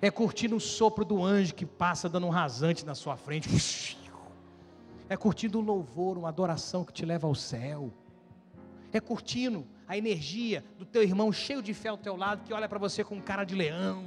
É 0.01 0.09
curtindo 0.09 0.55
o 0.55 0.59
sopro 0.59 1.05
do 1.05 1.23
anjo 1.23 1.53
que 1.53 1.65
passa 1.65 2.09
dando 2.09 2.27
um 2.27 2.31
rasante 2.31 2.85
na 2.85 2.95
sua 2.95 3.15
frente. 3.15 3.97
É 5.07 5.15
curtindo 5.15 5.59
um 5.59 5.61
louvor, 5.61 6.17
uma 6.17 6.29
adoração 6.29 6.83
que 6.83 6.91
te 6.91 7.05
leva 7.05 7.27
ao 7.27 7.35
céu 7.35 7.91
é 8.97 8.99
curtindo 8.99 9.67
a 9.87 9.97
energia 9.97 10.63
do 10.77 10.85
teu 10.85 11.03
irmão 11.03 11.31
cheio 11.31 11.61
de 11.61 11.73
fé 11.73 11.89
ao 11.89 11.97
teu 11.97 12.15
lado, 12.15 12.43
que 12.43 12.53
olha 12.53 12.67
para 12.67 12.79
você 12.79 13.03
com 13.03 13.21
cara 13.21 13.43
de 13.43 13.53
leão. 13.53 14.05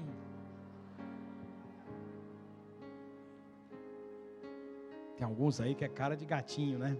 Tem 5.19 5.27
alguns 5.27 5.61
aí 5.61 5.75
que 5.75 5.85
é 5.85 5.89
cara 5.89 6.17
de 6.17 6.25
gatinho, 6.25 6.79
né? 6.79 6.97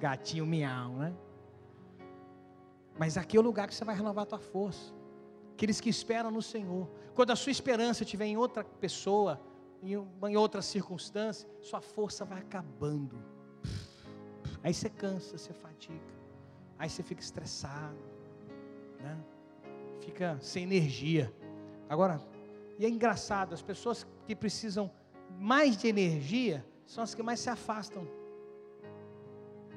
Gatinho 0.00 0.44
miau, 0.44 0.94
né? 0.94 1.14
Mas 2.98 3.16
aqui 3.16 3.36
é 3.36 3.40
o 3.40 3.42
lugar 3.42 3.68
que 3.68 3.74
você 3.74 3.84
vai 3.84 3.94
renovar 3.94 4.24
a 4.24 4.26
tua 4.26 4.38
força. 4.38 4.92
Aqueles 5.52 5.80
que 5.80 5.88
esperam 5.88 6.30
no 6.32 6.42
Senhor. 6.42 6.88
Quando 7.14 7.30
a 7.30 7.36
sua 7.36 7.52
esperança 7.52 8.02
estiver 8.02 8.26
em 8.26 8.36
outra 8.36 8.64
pessoa, 8.64 9.40
em, 9.82 9.96
uma, 9.96 10.30
em 10.30 10.36
outra 10.36 10.62
circunstância, 10.62 11.48
sua 11.60 11.80
força 11.80 12.24
vai 12.24 12.40
acabando. 12.40 13.16
Aí 14.62 14.74
você 14.74 14.88
cansa, 14.88 15.38
você 15.38 15.52
fatiga 15.52 16.14
aí 16.78 16.90
você 16.90 17.02
fica 17.02 17.22
estressado, 17.22 17.96
né? 19.00 19.18
fica 20.00 20.38
sem 20.40 20.64
energia. 20.64 21.32
Agora, 21.88 22.20
e 22.78 22.84
é 22.84 22.88
engraçado, 22.88 23.54
as 23.54 23.62
pessoas 23.62 24.06
que 24.26 24.34
precisam 24.34 24.90
mais 25.38 25.76
de 25.76 25.88
energia 25.88 26.64
são 26.86 27.02
as 27.04 27.14
que 27.14 27.22
mais 27.22 27.40
se 27.40 27.50
afastam. 27.50 28.06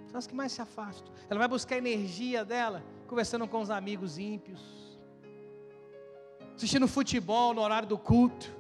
São 0.08 0.17
as 0.17 0.28
que 0.28 0.36
mais 0.36 0.52
se 0.52 0.62
afastam. 0.62 1.13
Ela 1.30 1.39
vai 1.39 1.48
buscar 1.48 1.76
a 1.76 1.78
energia 1.78 2.46
dela 2.46 2.84
conversando 3.08 3.48
com 3.48 3.62
os 3.62 3.70
amigos 3.70 4.17
ímpios, 4.17 4.62
assistindo 6.56 6.88
futebol 6.88 7.54
no 7.54 7.62
horário 7.62 7.88
do 7.88 7.98
culto, 7.98 8.56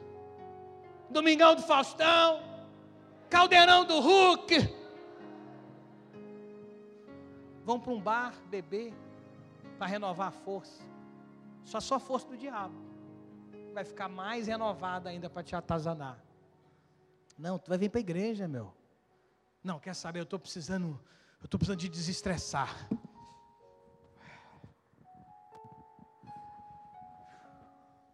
Domingão 1.09 1.55
do 1.55 1.61
Faustão, 1.61 2.41
Caldeirão 3.29 3.85
do 3.85 3.99
Hulk 3.99 4.75
vão 7.67 7.77
para 7.77 7.91
um 7.91 7.99
bar 7.99 8.33
beber 8.45 8.93
para 9.77 9.87
renovar 9.87 10.29
a 10.29 10.31
força. 10.31 10.81
Só 11.65 11.81
só 11.81 11.95
a 11.95 11.99
força 11.99 12.25
do 12.27 12.37
diabo. 12.37 12.75
Vai 13.73 13.83
ficar 13.83 14.07
mais 14.07 14.47
renovada 14.47 15.09
ainda 15.09 15.29
para 15.29 15.43
te 15.43 15.53
atazanar. 15.53 16.17
Não, 17.37 17.59
tu 17.59 17.69
vai 17.69 17.77
vir 17.77 17.89
para 17.89 17.99
a 17.99 18.01
igreja, 18.01 18.47
meu. 18.47 18.73
Não, 19.63 19.79
quer 19.79 19.93
saber, 19.93 20.19
eu 20.19 20.23
estou 20.23 20.39
precisando, 20.39 20.99
eu 21.39 21.45
estou 21.45 21.59
precisando 21.59 21.79
de 21.79 21.89
desestressar. 21.89 22.87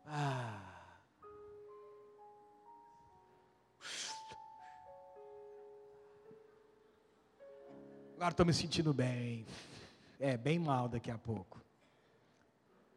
Ah. 0.06 0.60
Agora 8.16 8.32
estou 8.32 8.46
me 8.46 8.54
sentindo 8.54 8.94
bem. 8.94 9.46
É, 10.20 10.38
bem 10.38 10.60
mal 10.60 10.88
daqui 10.88 11.12
a 11.12 11.18
pouco. 11.18 11.62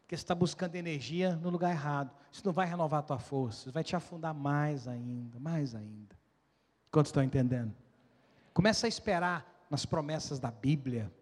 Porque 0.02 0.16
você 0.16 0.22
está 0.22 0.34
buscando 0.34 0.76
energia 0.76 1.34
no 1.36 1.50
lugar 1.50 1.72
errado. 1.72 2.14
Isso 2.30 2.42
não 2.44 2.52
vai 2.52 2.66
renovar 2.66 3.00
a 3.00 3.02
tua 3.02 3.18
força. 3.18 3.62
Isso 3.62 3.72
vai 3.72 3.82
te 3.82 3.96
afundar 3.96 4.32
mais 4.32 4.86
ainda, 4.86 5.40
mais 5.40 5.74
ainda. 5.74 6.15
Quantos 6.90 7.10
estão 7.10 7.22
entendendo? 7.22 7.74
Começa 8.52 8.86
a 8.86 8.88
esperar 8.88 9.66
nas 9.68 9.84
promessas 9.84 10.38
da 10.38 10.50
Bíblia. 10.50 11.12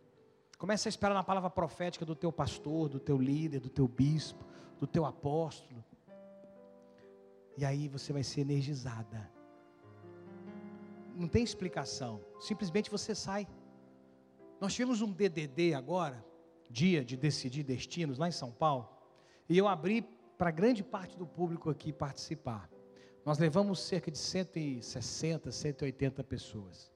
Começa 0.59 0.89
a 0.89 0.91
esperar 0.91 1.15
na 1.15 1.25
palavra 1.25 1.51
profética 1.51 2.05
do 2.05 2.15
teu 2.15 2.33
pastor, 2.33 2.89
do 2.89 3.01
teu 3.01 3.19
líder, 3.19 3.61
do 3.61 3.69
teu 3.69 3.89
bispo, 3.89 4.45
do 4.79 4.87
teu 4.87 5.05
apóstolo. 5.05 5.85
E 7.57 7.65
aí 7.65 7.89
você 7.89 8.13
vai 8.13 8.23
ser 8.23 8.43
energizada. 8.43 9.31
Não 11.17 11.29
tem 11.29 11.43
explicação. 11.43 12.21
Simplesmente 12.41 12.91
você 12.91 13.15
sai. 13.15 13.47
Nós 14.61 14.75
tivemos 14.75 15.01
um 15.03 15.13
DDD 15.13 15.75
agora, 15.75 16.25
dia 16.71 17.05
de 17.05 17.17
decidir 17.17 17.63
destinos, 17.63 18.19
lá 18.19 18.29
em 18.29 18.33
São 18.33 18.51
Paulo, 18.51 18.89
e 19.49 19.59
eu 19.59 19.69
abri 19.69 20.03
para 20.39 20.51
grande 20.51 20.83
parte 20.83 21.17
do 21.17 21.27
público 21.27 21.71
aqui 21.71 21.93
participar. 21.93 22.69
Nós 23.25 23.39
levamos 23.39 23.81
cerca 23.81 24.11
de 24.11 24.19
160, 24.19 25.51
180 25.51 26.23
pessoas. 26.25 26.93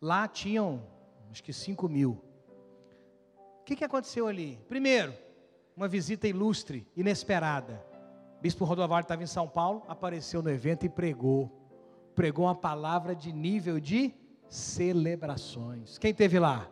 Lá 0.00 0.28
tinham, 0.28 0.82
acho 1.30 1.42
que 1.42 1.52
5 1.52 1.88
mil. 1.88 2.22
O 3.60 3.64
que, 3.64 3.74
que 3.74 3.84
aconteceu 3.84 4.28
ali? 4.28 4.58
Primeiro, 4.68 5.12
uma 5.76 5.88
visita 5.88 6.28
ilustre, 6.28 6.86
inesperada. 6.96 7.84
O 8.38 8.40
bispo 8.40 8.64
Rodovalho 8.64 9.02
estava 9.02 9.22
em 9.22 9.26
São 9.26 9.48
Paulo, 9.48 9.82
apareceu 9.88 10.40
no 10.40 10.50
evento 10.50 10.86
e 10.86 10.88
pregou. 10.88 11.50
Pregou 12.14 12.46
uma 12.46 12.54
palavra 12.54 13.14
de 13.14 13.32
nível 13.32 13.80
de 13.80 14.14
celebrações. 14.48 15.98
Quem 15.98 16.14
teve 16.14 16.38
lá? 16.38 16.68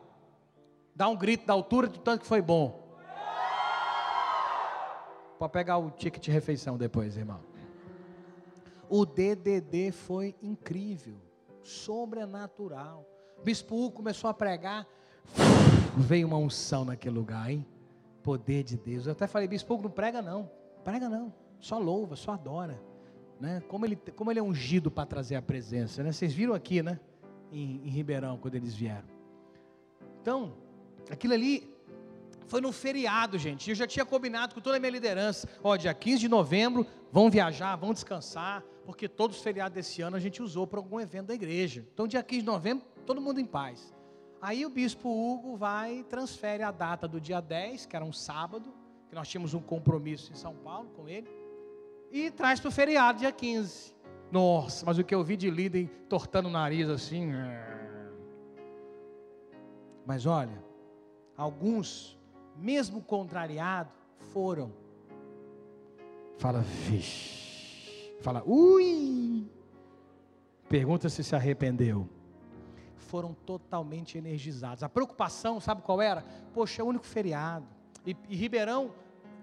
Dá 0.94 1.08
um 1.08 1.16
grito 1.16 1.44
da 1.44 1.52
altura 1.52 1.88
de 1.88 1.98
tanto 2.00 2.20
que 2.20 2.26
foi 2.26 2.40
bom. 2.40 2.86
Pode 5.38 5.52
pegar 5.52 5.76
o 5.76 5.90
ticket 5.90 6.22
de 6.22 6.30
refeição 6.30 6.78
depois, 6.78 7.16
irmão. 7.16 7.40
O 8.88 9.04
DDD 9.04 9.92
foi 9.92 10.34
incrível, 10.42 11.16
sobrenatural. 11.62 13.06
Bispo 13.42 13.74
Hugo 13.76 13.96
começou 13.96 14.30
a 14.30 14.34
pregar, 14.34 14.86
veio 15.96 16.26
uma 16.26 16.36
unção 16.36 16.84
naquele 16.84 17.16
lugar, 17.16 17.50
hein? 17.50 17.66
Poder 18.22 18.62
de 18.62 18.76
Deus. 18.76 19.06
Eu 19.06 19.12
até 19.12 19.26
falei, 19.26 19.46
bispo 19.48 19.74
Hugo, 19.74 19.84
não 19.84 19.90
prega 19.90 20.22
não, 20.22 20.50
prega 20.84 21.08
não, 21.08 21.32
só 21.60 21.78
louva, 21.78 22.16
só 22.16 22.32
adora. 22.32 22.80
Né? 23.38 23.62
Como, 23.68 23.84
ele, 23.84 23.96
como 23.96 24.30
ele 24.30 24.38
é 24.38 24.42
ungido 24.42 24.90
para 24.90 25.04
trazer 25.04 25.36
a 25.36 25.42
presença, 25.42 26.02
né? 26.02 26.10
Vocês 26.10 26.32
viram 26.32 26.54
aqui, 26.54 26.82
né? 26.82 26.98
Em, 27.52 27.86
em 27.86 27.90
Ribeirão, 27.90 28.38
quando 28.38 28.54
eles 28.54 28.74
vieram. 28.74 29.06
Então, 30.22 30.54
Aquilo 31.10 31.34
ali 31.34 31.68
foi 32.46 32.60
num 32.60 32.72
feriado, 32.72 33.38
gente. 33.38 33.70
Eu 33.70 33.76
já 33.76 33.86
tinha 33.86 34.04
combinado 34.04 34.54
com 34.54 34.60
toda 34.60 34.76
a 34.76 34.80
minha 34.80 34.90
liderança. 34.90 35.48
Ó, 35.62 35.76
dia 35.76 35.94
15 35.94 36.18
de 36.18 36.28
novembro, 36.28 36.86
vão 37.12 37.30
viajar, 37.30 37.76
vão 37.76 37.92
descansar, 37.92 38.62
porque 38.86 39.08
todos 39.08 39.36
os 39.36 39.42
feriados 39.42 39.74
desse 39.74 40.00
ano 40.00 40.16
a 40.16 40.20
gente 40.20 40.40
usou 40.40 40.64
para 40.64 40.78
algum 40.78 41.00
evento 41.00 41.26
da 41.26 41.34
igreja. 41.34 41.84
Então, 41.92 42.06
dia 42.06 42.22
15 42.22 42.40
de 42.40 42.46
novembro, 42.46 42.86
todo 43.04 43.20
mundo 43.20 43.40
em 43.40 43.44
paz. 43.44 43.92
Aí 44.40 44.64
o 44.64 44.70
bispo 44.70 45.08
Hugo 45.08 45.56
vai 45.56 45.98
e 45.98 46.04
transfere 46.04 46.62
a 46.62 46.70
data 46.70 47.08
do 47.08 47.20
dia 47.20 47.40
10, 47.40 47.86
que 47.86 47.96
era 47.96 48.04
um 48.04 48.12
sábado, 48.12 48.72
que 49.08 49.14
nós 49.14 49.28
tínhamos 49.28 49.54
um 49.54 49.60
compromisso 49.60 50.32
em 50.32 50.36
São 50.36 50.54
Paulo 50.54 50.88
com 50.90 51.08
ele, 51.08 51.28
e 52.12 52.30
traz 52.30 52.60
para 52.60 52.68
o 52.68 52.72
feriado, 52.72 53.18
dia 53.18 53.32
15. 53.32 53.96
Nossa, 54.30 54.86
mas 54.86 54.98
o 54.98 55.04
que 55.04 55.14
eu 55.14 55.24
vi 55.24 55.36
de 55.36 55.50
líder 55.50 55.88
tortando 56.08 56.48
o 56.48 56.52
nariz 56.52 56.88
assim. 56.88 57.32
É. 57.32 57.76
Mas 60.04 60.26
olha, 60.26 60.62
alguns, 61.36 62.16
mesmo 62.56 63.02
contrariados, 63.02 63.92
foram. 64.32 64.72
Fala, 66.38 66.60
vixe. 66.60 67.45
Fala, 68.20 68.42
ui. 68.46 69.46
Pergunta 70.68 71.08
se 71.08 71.22
se 71.22 71.34
arrependeu. 71.34 72.08
Foram 72.96 73.34
totalmente 73.46 74.18
energizados. 74.18 74.82
A 74.82 74.88
preocupação, 74.88 75.60
sabe 75.60 75.82
qual 75.82 76.02
era? 76.02 76.24
Poxa, 76.52 76.82
é 76.82 76.84
o 76.84 76.88
único 76.88 77.06
feriado. 77.06 77.66
E, 78.04 78.16
e 78.28 78.36
Ribeirão 78.36 78.90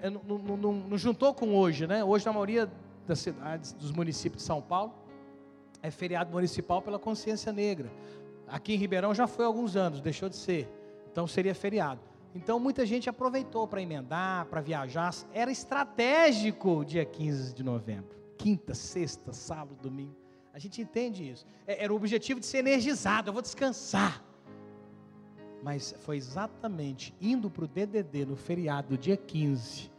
é, 0.02 0.10
não, 0.10 0.20
não, 0.20 0.98
juntou 0.98 1.34
com 1.34 1.56
hoje, 1.56 1.88
né? 1.88 2.04
Hoje, 2.04 2.26
na 2.26 2.34
maioria 2.34 2.70
das 3.08 3.20
cidades, 3.20 3.72
dos 3.72 3.92
municípios 3.92 4.44
de 4.44 4.48
São 4.48 4.62
Paulo, 4.62 4.94
é 5.82 5.90
feriado 5.90 6.32
municipal 6.32 6.82
pela 6.82 7.00
consciência 7.00 7.54
negra. 7.54 7.90
Aqui 8.48 8.74
em 8.74 8.78
Ribeirão 8.78 9.14
já 9.14 9.28
foi 9.28 9.46
há 9.46 9.48
alguns 9.48 9.76
anos, 9.76 10.02
deixou 10.02 10.28
de 10.28 10.36
ser. 10.36 10.70
Então 11.12 11.26
seria 11.26 11.56
feriado. 11.56 12.02
Então 12.36 12.60
muita 12.60 12.86
gente 12.86 13.10
aproveitou 13.10 13.68
para 13.68 13.82
emendar, 13.82 14.46
para 14.48 14.60
viajar. 14.60 15.14
Era 15.34 15.52
estratégico 15.52 16.84
dia 16.84 17.06
15 17.06 17.54
de 17.54 17.64
novembro. 17.64 18.23
Quinta, 18.38 18.74
sexta, 18.74 19.34
sábado, 19.34 19.76
domingo. 19.82 20.16
A 20.54 20.60
gente 20.60 20.82
entende 20.82 21.30
isso. 21.30 21.46
É, 21.66 21.84
era 21.84 21.92
o 21.92 21.96
objetivo 21.96 22.40
de 22.40 22.46
ser 22.46 22.60
energizado. 22.60 23.30
Eu 23.30 23.34
vou 23.34 23.42
descansar. 23.42 24.24
Mas 25.64 25.96
foi 26.00 26.18
exatamente 26.18 27.16
indo 27.20 27.50
para 27.50 27.66
o 27.66 27.68
DDD 27.68 28.26
no 28.26 28.36
feriado 28.36 28.90
do 28.90 28.98
dia 28.98 29.18
15 29.18 29.92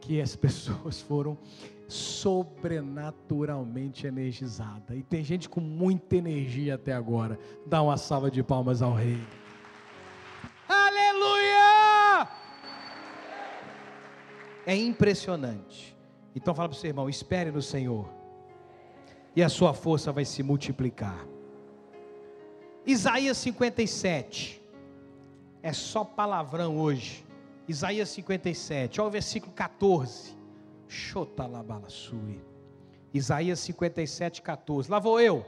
que 0.00 0.20
as 0.20 0.34
pessoas 0.36 1.00
foram 1.00 1.38
sobrenaturalmente 1.86 4.06
energizadas. 4.06 4.96
E 4.96 5.02
tem 5.02 5.22
gente 5.24 5.48
com 5.48 5.60
muita 5.60 6.16
energia 6.16 6.74
até 6.76 6.92
agora. 6.92 7.36
Dá 7.66 7.82
uma 7.82 7.96
salva 7.96 8.30
de 8.30 8.42
palmas 8.42 8.82
ao 8.82 8.94
Rei. 8.94 9.18
Aleluia! 10.68 12.28
É 14.66 14.76
impressionante. 14.76 15.96
Então 16.34 16.54
fala 16.54 16.68
para 16.68 16.76
o 16.76 16.78
seu 16.78 16.88
irmão: 16.88 17.08
espere 17.08 17.50
no 17.50 17.62
Senhor, 17.62 18.08
e 19.34 19.42
a 19.42 19.48
sua 19.48 19.74
força 19.74 20.12
vai 20.12 20.24
se 20.24 20.42
multiplicar. 20.42 21.26
Isaías 22.86 23.36
57, 23.38 24.60
é 25.62 25.72
só 25.72 26.04
palavrão 26.04 26.78
hoje. 26.78 27.26
Isaías 27.68 28.08
57, 28.08 29.00
olha 29.00 29.08
o 29.08 29.10
versículo 29.10 29.52
14. 29.52 30.36
Xotalabalassui. 30.88 32.40
Isaías 33.14 33.60
57, 33.60 34.42
14. 34.42 34.90
Lá 34.90 34.98
vou 34.98 35.20
eu. 35.20 35.44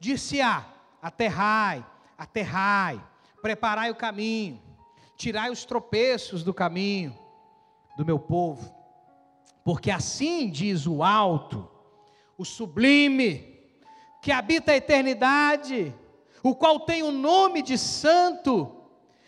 Disse-a: 0.00 0.64
aterrai, 1.02 1.84
aterrai, 2.16 3.02
preparai 3.42 3.90
o 3.90 3.94
caminho, 3.94 4.60
tirai 5.16 5.50
os 5.50 5.64
tropeços 5.64 6.42
do 6.42 6.54
caminho 6.54 7.16
do 7.96 8.04
meu 8.04 8.18
povo. 8.18 8.77
Porque 9.68 9.90
assim 9.90 10.48
diz 10.48 10.86
o 10.86 11.02
alto, 11.02 11.68
o 12.38 12.44
sublime, 12.46 13.68
que 14.22 14.32
habita 14.32 14.72
a 14.72 14.76
eternidade, 14.76 15.94
o 16.42 16.54
qual 16.54 16.80
tem 16.80 17.02
o 17.02 17.12
nome 17.12 17.60
de 17.60 17.76
santo 17.76 18.74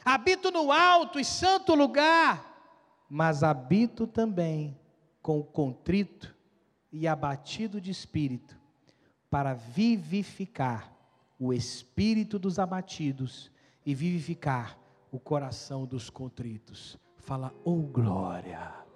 habito 0.03 0.51
no 0.51 0.73
alto 0.73 1.21
e 1.21 1.27
santo 1.27 1.75
lugar, 1.75 2.59
mas 3.07 3.43
habito 3.43 4.07
também 4.07 4.81
com 5.21 5.39
o 5.39 5.45
contrito 5.45 6.35
e 6.91 7.07
abatido 7.07 7.79
de 7.79 7.91
espírito, 7.91 8.59
para 9.29 9.53
vivificar 9.53 10.91
o 11.39 11.53
espírito 11.53 12.39
dos 12.39 12.59
abatidos 12.59 13.53
e 13.85 13.95
vivificar 13.95 14.79
o 15.13 15.21
coração 15.21 15.85
dos 15.85 16.09
contritos. 16.09 16.99
Fala, 17.19 17.53
oh 17.63 17.83
glória! 17.83 18.89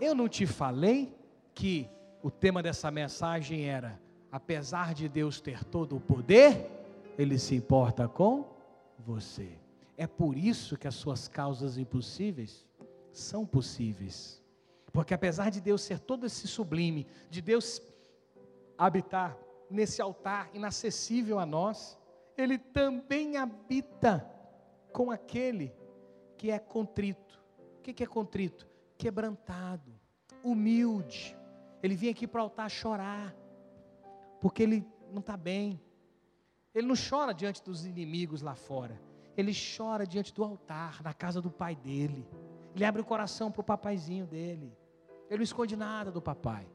Eu 0.00 0.14
não 0.14 0.28
te 0.28 0.46
falei 0.46 1.16
que 1.54 1.88
o 2.22 2.30
tema 2.30 2.62
dessa 2.62 2.90
mensagem 2.90 3.64
era: 3.64 3.98
apesar 4.30 4.92
de 4.92 5.08
Deus 5.08 5.40
ter 5.40 5.64
todo 5.64 5.96
o 5.96 6.00
poder, 6.00 6.70
Ele 7.16 7.38
se 7.38 7.54
importa 7.54 8.06
com 8.06 8.44
você. 8.98 9.58
É 9.96 10.06
por 10.06 10.36
isso 10.36 10.76
que 10.76 10.86
as 10.86 10.94
suas 10.94 11.28
causas 11.28 11.78
impossíveis 11.78 12.66
são 13.10 13.46
possíveis. 13.46 14.42
Porque 14.92 15.14
apesar 15.14 15.50
de 15.50 15.60
Deus 15.60 15.80
ser 15.80 15.98
todo 15.98 16.26
esse 16.26 16.46
sublime, 16.46 17.06
de 17.30 17.40
Deus 17.40 17.80
habitar 18.76 19.36
nesse 19.70 20.02
altar 20.02 20.50
inacessível 20.52 21.38
a 21.38 21.46
nós, 21.46 21.98
Ele 22.36 22.58
também 22.58 23.38
habita 23.38 24.30
com 24.92 25.10
aquele 25.10 25.72
que 26.36 26.50
é 26.50 26.58
contrito. 26.58 27.42
O 27.78 27.80
que 27.80 28.02
é 28.02 28.06
contrito? 28.06 28.75
Quebrantado, 28.96 29.92
humilde. 30.42 31.36
Ele 31.82 31.94
vinha 31.94 32.12
aqui 32.12 32.26
para 32.26 32.40
o 32.40 32.44
altar 32.44 32.70
chorar, 32.70 33.34
porque 34.40 34.62
ele 34.62 34.86
não 35.12 35.20
está 35.20 35.36
bem. 35.36 35.80
Ele 36.74 36.86
não 36.86 36.94
chora 36.96 37.32
diante 37.32 37.62
dos 37.62 37.86
inimigos 37.86 38.42
lá 38.42 38.54
fora 38.54 39.00
ele 39.36 39.52
chora 39.54 40.06
diante 40.06 40.32
do 40.32 40.42
altar, 40.42 41.02
na 41.02 41.12
casa 41.12 41.42
do 41.42 41.50
pai 41.50 41.76
dele. 41.76 42.26
Ele 42.74 42.84
abre 42.84 43.02
o 43.02 43.04
coração 43.04 43.50
para 43.50 43.60
o 43.60 43.64
papaizinho 43.64 44.26
dele. 44.26 44.72
Ele 45.28 45.38
não 45.38 45.44
esconde 45.44 45.76
nada 45.76 46.10
do 46.10 46.22
papai. 46.22 46.66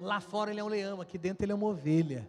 Lá 0.00 0.20
fora 0.20 0.50
ele 0.50 0.60
é 0.60 0.64
um 0.64 0.68
leão, 0.68 1.00
aqui 1.00 1.18
dentro 1.18 1.44
ele 1.44 1.52
é 1.52 1.54
uma 1.54 1.66
ovelha. 1.66 2.28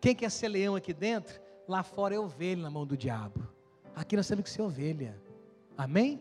Quem 0.00 0.14
quer 0.14 0.30
ser 0.30 0.48
leão 0.48 0.76
aqui 0.76 0.92
dentro? 0.92 1.40
Lá 1.66 1.82
fora 1.82 2.14
é 2.14 2.18
ovelha 2.18 2.62
na 2.62 2.70
mão 2.70 2.86
do 2.86 2.96
diabo. 2.96 3.48
Aqui 3.94 4.16
nós 4.16 4.28
temos 4.28 4.44
que 4.44 4.50
ser 4.50 4.62
ovelha. 4.62 5.20
Amém? 5.76 6.20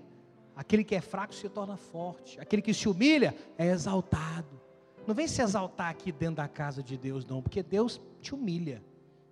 Aquele 0.57 0.83
que 0.83 0.95
é 0.95 1.01
fraco 1.01 1.35
se 1.35 1.47
torna 1.47 1.77
forte. 1.77 2.39
Aquele 2.39 2.63
que 2.63 2.73
se 2.73 2.89
humilha 2.89 3.35
é 3.59 3.67
exaltado. 3.67 4.59
Não 5.05 5.13
vem 5.13 5.27
se 5.27 5.39
exaltar 5.39 5.91
aqui 5.91 6.11
dentro 6.11 6.37
da 6.37 6.47
casa 6.47 6.81
de 6.81 6.97
Deus, 6.97 7.23
não, 7.23 7.43
porque 7.43 7.61
Deus 7.61 8.01
te 8.19 8.33
humilha. 8.33 8.83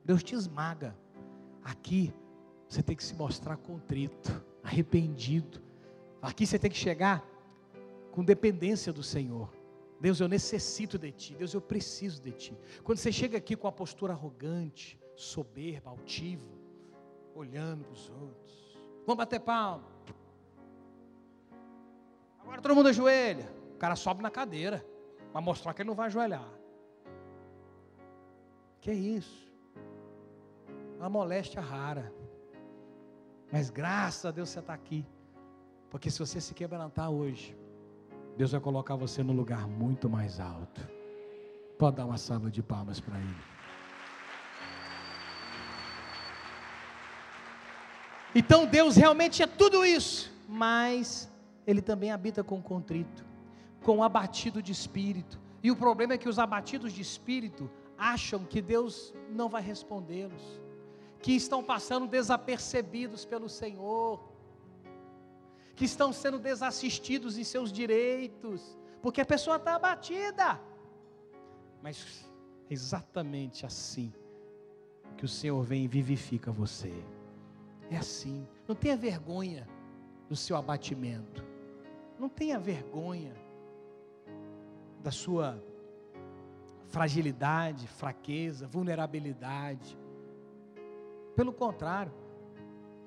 Deus 0.06 0.22
te 0.22 0.36
esmaga. 0.36 0.96
Aqui 1.64 2.14
você 2.70 2.84
tem 2.84 2.96
que 2.96 3.04
se 3.04 3.16
mostrar 3.16 3.58
contrito, 3.58 4.40
arrependido. 4.64 5.60
Aqui 6.22 6.46
você 6.46 6.60
tem 6.60 6.70
que 6.70 6.78
chegar 6.78 7.28
com 8.12 8.24
dependência 8.24 8.94
do 8.94 9.02
Senhor. 9.02 9.50
Deus, 10.00 10.20
eu 10.20 10.28
necessito 10.28 11.00
de 11.00 11.12
Ti. 11.12 11.34
Deus, 11.34 11.56
eu 11.56 11.62
preciso 11.62 12.22
de 12.22 12.34
Ti. 12.34 12.58
Quando 12.84 13.00
você 13.00 13.12
chega 13.12 13.36
aqui 13.36 13.56
com 13.56 13.68
a 13.68 13.72
postura 13.72 14.14
arrogante, 14.14 15.00
soberba, 15.16 15.90
altivo, 15.90 16.48
olhando 17.34 17.84
para 17.84 17.94
os 17.94 18.10
outros, 18.12 18.78
vamos 19.08 19.18
bater 19.18 19.40
palma. 19.40 19.95
Agora 22.46 22.62
todo 22.62 22.76
mundo 22.76 22.90
ajoelha. 22.90 23.52
O 23.74 23.78
cara 23.78 23.96
sobe 23.96 24.22
na 24.22 24.32
cadeira, 24.32 24.86
para 25.34 25.42
mostrar 25.42 25.74
que 25.74 25.82
ele 25.82 25.90
não 25.90 25.96
vai 25.96 26.06
ajoelhar. 26.06 26.48
Que 28.80 28.92
é 28.92 28.94
isso? 28.94 29.52
Uma 30.98 31.10
moléstia 31.10 31.60
rara. 31.60 32.14
Mas 33.52 33.70
graças 33.70 34.26
a 34.26 34.32
Deus 34.32 34.50
você 34.50 34.60
está 34.60 34.74
aqui. 34.74 35.06
Porque 35.90 36.10
se 36.10 36.20
você 36.20 36.40
se 36.40 36.54
quebrantar 36.54 37.10
hoje, 37.10 37.58
Deus 38.38 38.52
vai 38.52 38.62
colocar 38.62 38.96
você 38.96 39.24
no 39.24 39.34
lugar 39.34 39.68
muito 39.68 40.10
mais 40.10 40.40
alto. 40.40 40.82
Pode 41.78 41.98
dar 41.98 42.06
uma 42.06 42.18
salva 42.18 42.50
de 42.50 42.62
palmas 42.62 43.00
para 43.00 43.18
Ele. 43.18 43.36
Então 48.34 48.66
Deus 48.66 48.96
realmente 48.96 49.42
é 49.42 49.48
tudo 49.48 49.86
isso, 49.86 50.34
mas 50.48 51.32
Ele 51.66 51.82
também 51.82 52.12
habita 52.12 52.44
com 52.44 52.62
contrito, 52.62 53.26
com 53.84 54.04
abatido 54.04 54.62
de 54.62 54.72
espírito. 54.72 55.40
E 55.64 55.72
o 55.72 55.76
problema 55.76 56.14
é 56.14 56.18
que 56.18 56.30
os 56.30 56.40
abatidos 56.40 56.94
de 56.94 57.02
espírito 57.02 57.70
acham 57.98 58.44
que 58.44 58.62
Deus 58.62 59.14
não 59.30 59.50
vai 59.50 59.62
respondê-los 59.62 60.62
que 61.26 61.32
estão 61.32 61.64
passando 61.64 62.06
desapercebidos 62.06 63.26
pelo 63.26 63.50
Senhor, 63.50 64.24
que 65.76 65.84
estão 65.84 66.14
sendo 66.14 66.38
desassistidos 66.38 67.36
em 67.40 67.44
seus 67.44 67.72
direitos, 67.72 68.78
porque 69.02 69.22
a 69.22 69.26
pessoa 69.26 69.56
está 69.56 69.74
abatida. 69.74 70.62
Mas 71.82 72.30
é 72.70 72.74
exatamente 72.74 73.66
assim 73.66 74.14
que 75.18 75.26
o 75.26 75.28
Senhor 75.28 75.64
vem 75.64 75.86
e 75.86 75.88
vivifica 75.88 76.52
você. 76.52 76.94
É 77.90 77.98
assim. 77.98 78.48
Não 78.68 78.76
tenha 78.76 78.96
vergonha 78.96 79.68
do 80.30 80.36
seu 80.36 80.56
abatimento. 80.56 81.44
Não 82.20 82.30
tenha 82.30 82.60
vergonha 82.60 83.34
da 85.04 85.12
sua 85.12 85.62
fragilidade, 86.88 87.88
fraqueza, 87.88 88.68
vulnerabilidade. 88.68 89.98
Pelo 91.36 91.52
contrário, 91.52 92.14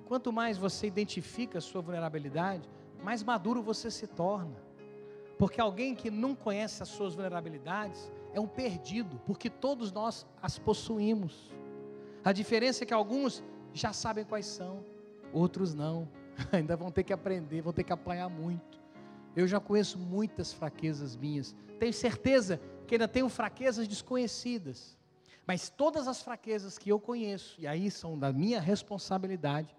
quanto 0.07 0.33
mais 0.33 0.59
você 0.59 0.87
identifica 0.87 1.59
a 1.59 1.61
sua 1.61 1.81
vulnerabilidade, 1.81 2.69
mais 3.03 3.23
maduro 3.23 3.63
você 3.63 3.91
se 3.91 4.07
torna. 4.07 4.57
Porque 5.39 5.61
alguém 5.61 5.95
que 5.95 6.11
não 6.11 6.35
conhece 6.35 6.83
as 6.83 6.89
suas 6.89 7.15
vulnerabilidades 7.15 8.13
é 8.33 8.41
um 8.41 8.47
perdido, 8.47 9.21
porque 9.25 9.49
todos 9.49 9.93
nós 9.93 10.27
as 10.43 10.59
possuímos. 10.59 11.51
A 12.25 12.33
diferença 12.33 12.85
é 12.85 12.87
que 12.87 12.93
alguns 12.93 13.43
já 13.73 13.93
sabem 13.93 14.25
quais 14.25 14.47
são, 14.47 14.85
outros 15.33 15.75
não. 15.75 16.09
Ainda 16.53 16.77
vão 16.77 16.91
ter 16.91 17.05
que 17.05 17.13
aprender, 17.13 17.63
vão 17.63 17.73
ter 17.73 17.85
que 17.85 17.93
apanhar 17.93 18.29
muito. 18.29 18.78
Eu 19.39 19.47
já 19.47 19.61
conheço 19.61 20.01
muitas 20.01 20.53
fraquezas 20.53 21.15
minhas. 21.15 21.55
Tenho 21.79 21.93
certeza 21.93 22.61
que 22.89 22.97
ainda 22.97 23.07
tenho 23.07 23.29
fraquezas 23.29 23.87
desconhecidas. 23.87 24.99
Mas 25.47 25.71
todas 25.71 26.09
as 26.09 26.21
fraquezas 26.21 26.77
que 26.77 26.91
eu 26.91 26.99
conheço, 26.99 27.55
e 27.61 27.65
aí 27.65 27.89
são 27.89 28.19
da 28.19 28.33
minha 28.33 28.61
responsabilidade, 28.61 29.77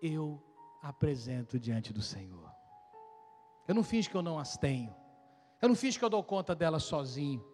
eu 0.00 0.42
apresento 0.80 1.60
diante 1.60 1.92
do 1.92 2.00
Senhor. 2.00 2.50
Eu 3.68 3.74
não 3.74 3.84
finjo 3.84 4.08
que 4.08 4.16
eu 4.16 4.22
não 4.22 4.38
as 4.38 4.56
tenho. 4.56 4.96
Eu 5.60 5.68
não 5.68 5.76
finjo 5.76 5.98
que 5.98 6.04
eu 6.06 6.08
dou 6.08 6.24
conta 6.24 6.54
delas 6.54 6.84
sozinho. 6.84 7.44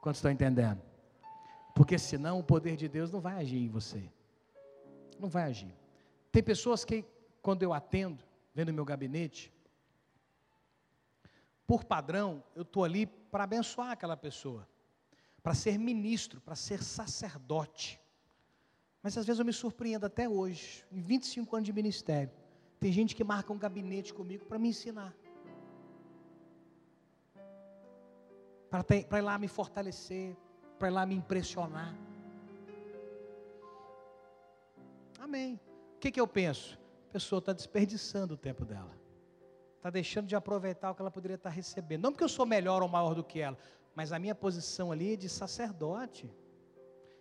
Quantos 0.00 0.20
estão 0.20 0.30
entendendo? 0.30 0.80
Porque 1.74 1.98
senão 1.98 2.38
o 2.38 2.42
poder 2.42 2.76
de 2.76 2.88
Deus 2.88 3.12
não 3.12 3.20
vai 3.20 3.34
agir 3.34 3.58
em 3.58 3.68
você. 3.68 4.10
Não 5.20 5.28
vai 5.28 5.42
agir. 5.42 5.76
Tem 6.32 6.42
pessoas 6.42 6.82
que, 6.82 7.04
quando 7.42 7.62
eu 7.62 7.74
atendo, 7.74 8.24
vendo 8.54 8.72
meu 8.72 8.86
gabinete, 8.86 9.52
por 11.66 11.84
padrão, 11.84 12.42
eu 12.54 12.62
estou 12.62 12.84
ali 12.84 13.06
para 13.06 13.44
abençoar 13.44 13.90
aquela 13.90 14.16
pessoa 14.16 14.68
para 15.44 15.52
ser 15.52 15.78
ministro, 15.78 16.40
para 16.40 16.56
ser 16.56 16.82
sacerdote. 16.82 18.00
Mas 19.02 19.18
às 19.18 19.26
vezes 19.26 19.38
eu 19.38 19.44
me 19.44 19.52
surpreendo 19.52 20.06
até 20.06 20.26
hoje, 20.26 20.86
em 20.90 21.02
25 21.02 21.54
anos 21.54 21.66
de 21.66 21.72
ministério. 21.72 22.32
Tem 22.80 22.90
gente 22.90 23.14
que 23.14 23.22
marca 23.22 23.52
um 23.52 23.58
gabinete 23.58 24.14
comigo 24.14 24.46
para 24.46 24.58
me 24.58 24.70
ensinar. 24.70 25.14
Para 28.70 29.18
ir 29.18 29.22
lá 29.22 29.38
me 29.38 29.46
fortalecer, 29.46 30.34
para 30.78 30.88
ir 30.88 30.92
lá 30.92 31.04
me 31.04 31.14
impressionar. 31.14 31.94
Amém. 35.20 35.60
O 35.96 35.98
que, 36.00 36.10
que 36.10 36.20
eu 36.20 36.26
penso? 36.26 36.78
A 37.10 37.12
pessoa 37.12 37.38
está 37.38 37.52
desperdiçando 37.52 38.32
o 38.32 38.36
tempo 38.38 38.64
dela. 38.64 39.03
Está 39.84 39.90
deixando 39.90 40.26
de 40.26 40.34
aproveitar 40.34 40.90
o 40.90 40.94
que 40.94 41.02
ela 41.02 41.10
poderia 41.10 41.34
estar 41.34 41.50
recebendo. 41.50 42.04
Não 42.04 42.10
porque 42.10 42.24
eu 42.24 42.28
sou 42.28 42.46
melhor 42.46 42.82
ou 42.82 42.88
maior 42.88 43.14
do 43.14 43.22
que 43.22 43.38
ela, 43.38 43.58
mas 43.94 44.12
a 44.12 44.18
minha 44.18 44.34
posição 44.34 44.90
ali 44.90 45.12
é 45.12 45.16
de 45.16 45.28
sacerdote. 45.28 46.32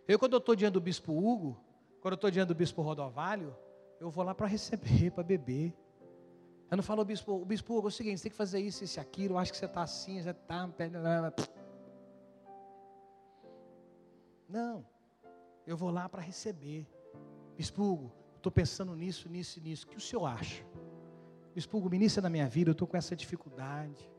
Eu, 0.08 0.18
quando 0.18 0.32
eu 0.32 0.38
estou 0.38 0.56
diante 0.56 0.76
do 0.76 0.80
bispo 0.80 1.12
Hugo, 1.12 1.62
quando 2.00 2.14
eu 2.14 2.16
estou 2.16 2.32
diante 2.32 2.48
do 2.48 2.56
bispo 2.56 2.82
Rodovalho, 2.82 3.54
eu 4.00 4.10
vou 4.10 4.24
lá 4.24 4.34
para 4.34 4.48
receber, 4.48 5.12
para 5.12 5.24
beber. 5.26 5.74
Eu 6.72 6.78
não 6.78 6.84
falo, 6.86 7.02
o 7.02 7.06
bispo, 7.06 7.34
o 7.34 7.44
bispo 7.44 7.78
Hugo, 7.78 7.88
é 7.88 7.90
o 7.90 7.92
seguinte, 7.92 8.20
você 8.20 8.24
tem 8.24 8.32
que 8.32 8.38
fazer 8.38 8.62
isso, 8.62 8.82
isso 8.82 8.98
e 8.98 9.02
aquilo, 9.02 9.34
eu 9.34 9.40
acho 9.40 9.52
que 9.52 9.58
você 9.58 9.66
está 9.66 9.82
assim, 9.82 10.24
você 10.24 10.30
está. 10.30 10.72
Não, 14.48 14.86
eu 15.68 15.76
vou 15.76 15.92
lá 15.92 16.08
para 16.08 16.22
receber. 16.22 16.88
Bispo 17.58 17.84
Hugo, 17.84 18.14
estou 18.38 18.54
pensando 18.54 18.96
nisso, 18.96 19.28
nisso 19.28 19.60
e 19.60 19.62
nisso. 19.62 19.86
O 19.86 19.90
que 19.90 19.98
o 19.98 20.00
senhor 20.00 20.26
acha? 20.26 20.64
Bispo 21.54 21.78
Hugo, 21.78 21.90
ministra 21.90 22.22
na 22.22 22.30
minha 22.30 22.48
vida, 22.48 22.70
eu 22.70 22.74
estou 22.74 22.88
com 22.88 22.98
essa 22.98 23.16
dificuldade. 23.16 24.10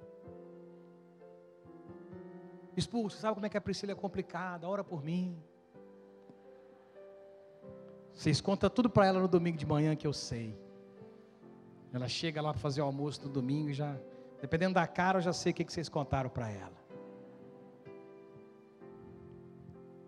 Expulso, 2.77 3.19
sabe 3.19 3.35
como 3.35 3.47
é 3.47 3.49
que 3.49 3.57
a 3.57 3.61
Priscila 3.61 3.93
é 3.93 3.95
complicada? 3.95 4.69
Ora 4.69 4.85
por 4.85 5.03
mim. 5.03 5.37
Vocês 8.13 8.41
contam 8.41 8.71
tudo 8.71 8.89
para 8.89 9.07
ela 9.07 9.21
no 9.21 9.27
domingo 9.29 9.59
de 9.59 9.67
manhã 9.67 9.97
que 9.97 10.07
eu 10.07 10.13
sei. 10.13 10.57
Ela 11.93 12.09
chega 12.09 12.41
lá 12.41 12.53
para 12.53 12.61
fazer 12.61 12.81
o 12.81 12.85
almoço 12.85 13.23
no 13.23 13.29
domingo 13.29 13.71
e 13.71 13.75
já, 13.75 13.97
dependendo 14.41 14.75
da 14.75 14.87
cara, 14.87 15.19
eu 15.19 15.23
já 15.23 15.33
sei 15.33 15.53
o 15.53 15.55
que 15.55 15.65
vocês 15.65 15.89
contaram 15.89 16.31
para 16.31 16.51
ela. 16.51 16.85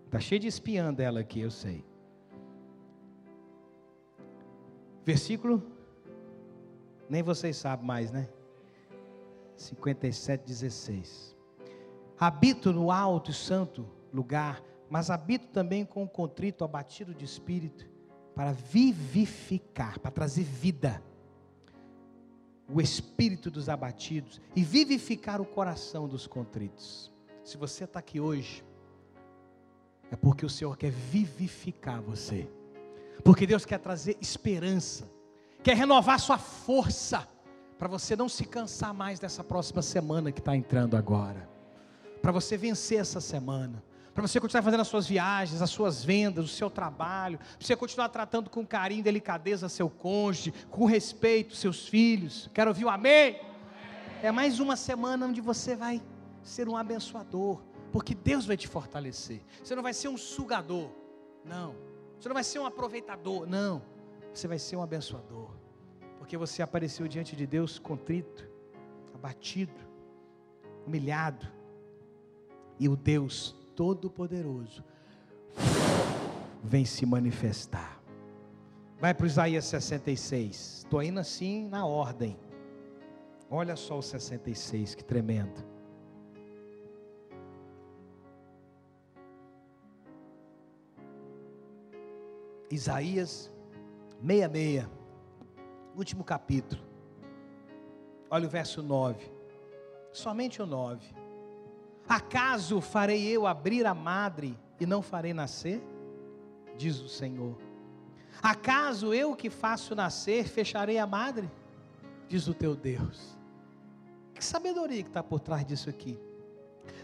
Está 0.04 0.20
cheio 0.20 0.40
de 0.40 0.46
espiã 0.46 0.94
dela 0.94 1.20
aqui, 1.20 1.40
eu 1.40 1.50
sei. 1.50 1.84
Versículo, 5.04 5.62
nem 7.08 7.22
vocês 7.22 7.56
sabem 7.56 7.86
mais, 7.86 8.10
né? 8.10 8.28
57, 9.56 10.44
16. 10.44 11.36
Habito 12.18 12.72
no 12.72 12.90
alto 12.90 13.30
e 13.30 13.34
santo 13.34 13.86
lugar, 14.12 14.62
mas 14.88 15.10
habito 15.10 15.48
também 15.48 15.84
com 15.84 16.04
o 16.04 16.08
contrito, 16.08 16.64
abatido 16.64 17.14
de 17.14 17.24
espírito, 17.24 17.86
para 18.34 18.52
vivificar, 18.52 19.98
para 19.98 20.10
trazer 20.10 20.44
vida, 20.44 21.02
o 22.68 22.80
espírito 22.80 23.50
dos 23.50 23.68
abatidos 23.68 24.40
e 24.54 24.62
vivificar 24.62 25.40
o 25.40 25.46
coração 25.46 26.08
dos 26.08 26.26
contritos. 26.26 27.12
Se 27.44 27.56
você 27.56 27.84
está 27.84 28.00
aqui 28.00 28.20
hoje, 28.20 28.64
é 30.10 30.16
porque 30.16 30.44
o 30.44 30.50
Senhor 30.50 30.76
quer 30.76 30.90
vivificar 30.90 32.00
você, 32.00 32.48
porque 33.24 33.46
Deus 33.46 33.64
quer 33.64 33.78
trazer 33.78 34.16
esperança, 34.20 35.08
quer 35.66 35.76
renovar 35.76 36.20
sua 36.20 36.38
força, 36.38 37.26
para 37.76 37.88
você 37.88 38.14
não 38.14 38.28
se 38.28 38.44
cansar 38.44 38.94
mais 38.94 39.18
dessa 39.18 39.42
próxima 39.42 39.82
semana 39.82 40.30
que 40.30 40.38
está 40.38 40.56
entrando 40.56 40.96
agora 40.96 41.48
para 42.22 42.30
você 42.30 42.56
vencer 42.56 43.00
essa 43.00 43.20
semana, 43.20 43.82
para 44.14 44.26
você 44.26 44.40
continuar 44.40 44.62
fazendo 44.62 44.80
as 44.80 44.86
suas 44.86 45.08
viagens, 45.08 45.60
as 45.60 45.70
suas 45.70 46.04
vendas, 46.04 46.44
o 46.44 46.48
seu 46.48 46.70
trabalho, 46.70 47.38
para 47.38 47.66
você 47.66 47.74
continuar 47.74 48.08
tratando 48.10 48.48
com 48.48 48.64
carinho 48.64 49.00
e 49.00 49.02
delicadeza 49.02 49.68
seu 49.68 49.90
cônjuge, 49.90 50.54
com 50.70 50.84
respeito 50.84 51.56
seus 51.56 51.88
filhos. 51.88 52.48
Quero 52.54 52.70
ouvir 52.70 52.84
o 52.84 52.88
amém? 52.88 53.40
É 54.22 54.30
mais 54.30 54.60
uma 54.60 54.76
semana 54.76 55.26
onde 55.26 55.40
você 55.40 55.74
vai 55.74 56.00
ser 56.44 56.68
um 56.68 56.76
abençoador, 56.76 57.60
porque 57.90 58.14
Deus 58.14 58.46
vai 58.46 58.56
te 58.56 58.68
fortalecer. 58.68 59.42
Você 59.64 59.74
não 59.74 59.82
vai 59.82 59.92
ser 59.92 60.06
um 60.06 60.16
sugador, 60.16 60.90
não. 61.44 61.74
Você 62.20 62.28
não 62.28 62.34
vai 62.34 62.44
ser 62.44 62.60
um 62.60 62.66
aproveitador, 62.66 63.46
não. 63.46 63.82
Você 64.36 64.46
vai 64.46 64.58
ser 64.58 64.76
um 64.76 64.82
abençoador, 64.82 65.55
porque 66.26 66.36
você 66.36 66.60
apareceu 66.60 67.06
diante 67.06 67.36
de 67.36 67.46
Deus 67.46 67.78
contrito, 67.78 68.50
abatido, 69.14 69.80
humilhado, 70.84 71.46
e 72.80 72.88
o 72.88 72.96
Deus 72.96 73.54
Todo-Poderoso 73.76 74.82
vem 76.64 76.84
se 76.84 77.06
manifestar. 77.06 78.02
Vai 78.98 79.14
para 79.14 79.24
Isaías 79.24 79.66
66. 79.66 80.78
Estou 80.78 81.00
indo 81.00 81.20
assim 81.20 81.68
na 81.68 81.86
ordem. 81.86 82.36
Olha 83.48 83.76
só 83.76 83.96
o 83.96 84.02
66, 84.02 84.96
que 84.96 85.04
tremendo. 85.04 85.64
Isaías 92.68 93.48
66, 94.20 95.05
último 95.96 96.22
capítulo. 96.22 96.82
Olha 98.30 98.46
o 98.46 98.50
verso 98.50 98.82
9. 98.82 99.30
Somente 100.12 100.60
o 100.60 100.66
9. 100.66 101.06
Acaso 102.08 102.80
farei 102.80 103.26
eu 103.26 103.46
abrir 103.46 103.86
a 103.86 103.94
madre 103.94 104.56
e 104.78 104.86
não 104.86 105.02
farei 105.02 105.32
nascer? 105.32 105.82
Diz 106.76 107.00
o 107.00 107.08
Senhor. 107.08 107.56
Acaso 108.42 109.14
eu 109.14 109.34
que 109.34 109.48
faço 109.48 109.94
nascer 109.94 110.44
fecharei 110.44 110.98
a 110.98 111.06
madre? 111.06 111.50
Diz 112.28 112.46
o 112.46 112.54
teu 112.54 112.76
Deus. 112.76 113.36
Que 114.34 114.44
sabedoria 114.44 115.02
que 115.02 115.08
está 115.08 115.22
por 115.22 115.40
trás 115.40 115.64
disso 115.64 115.88
aqui? 115.88 116.18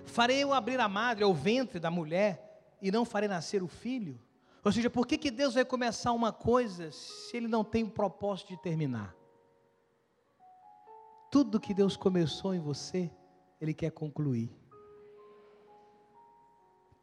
Farei 0.05 0.43
eu 0.43 0.53
abrir 0.53 0.79
a 0.79 0.89
madre, 0.89 1.25
ou 1.25 1.31
o 1.31 1.35
ventre 1.35 1.81
da 1.81 1.91
mulher, 1.91 2.77
e 2.83 2.91
não 2.91 3.05
farei 3.05 3.29
nascer 3.29 3.63
o 3.63 3.69
filho? 3.69 4.21
Ou 4.65 4.71
seja, 4.71 4.89
por 4.89 5.07
que, 5.07 5.19
que 5.19 5.31
Deus 5.31 5.55
vai 5.55 5.65
começar 5.65 6.13
uma 6.13 6.33
coisa 6.33 6.91
se 6.93 7.37
Ele 7.37 7.49
não 7.49 7.65
tem 7.65 7.85
o 7.85 7.91
propósito 7.91 8.49
de 8.49 8.63
terminar? 8.63 9.15
Tudo 11.31 11.61
que 11.61 11.75
Deus 11.75 11.97
começou 11.97 12.55
em 12.55 12.61
você, 12.61 13.11
Ele 13.61 13.75
quer 13.75 13.91
concluir 13.91 14.63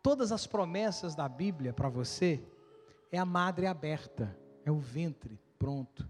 todas 0.01 0.31
as 0.31 0.47
promessas 0.47 1.13
da 1.13 1.27
Bíblia 1.27 1.73
para 1.73 1.89
você 1.89 2.43
é 3.11 3.17
a 3.17 3.25
madre 3.25 3.67
aberta, 3.67 4.35
é 4.65 4.71
o 4.71 4.79
ventre 4.79 5.39
pronto. 5.57 6.09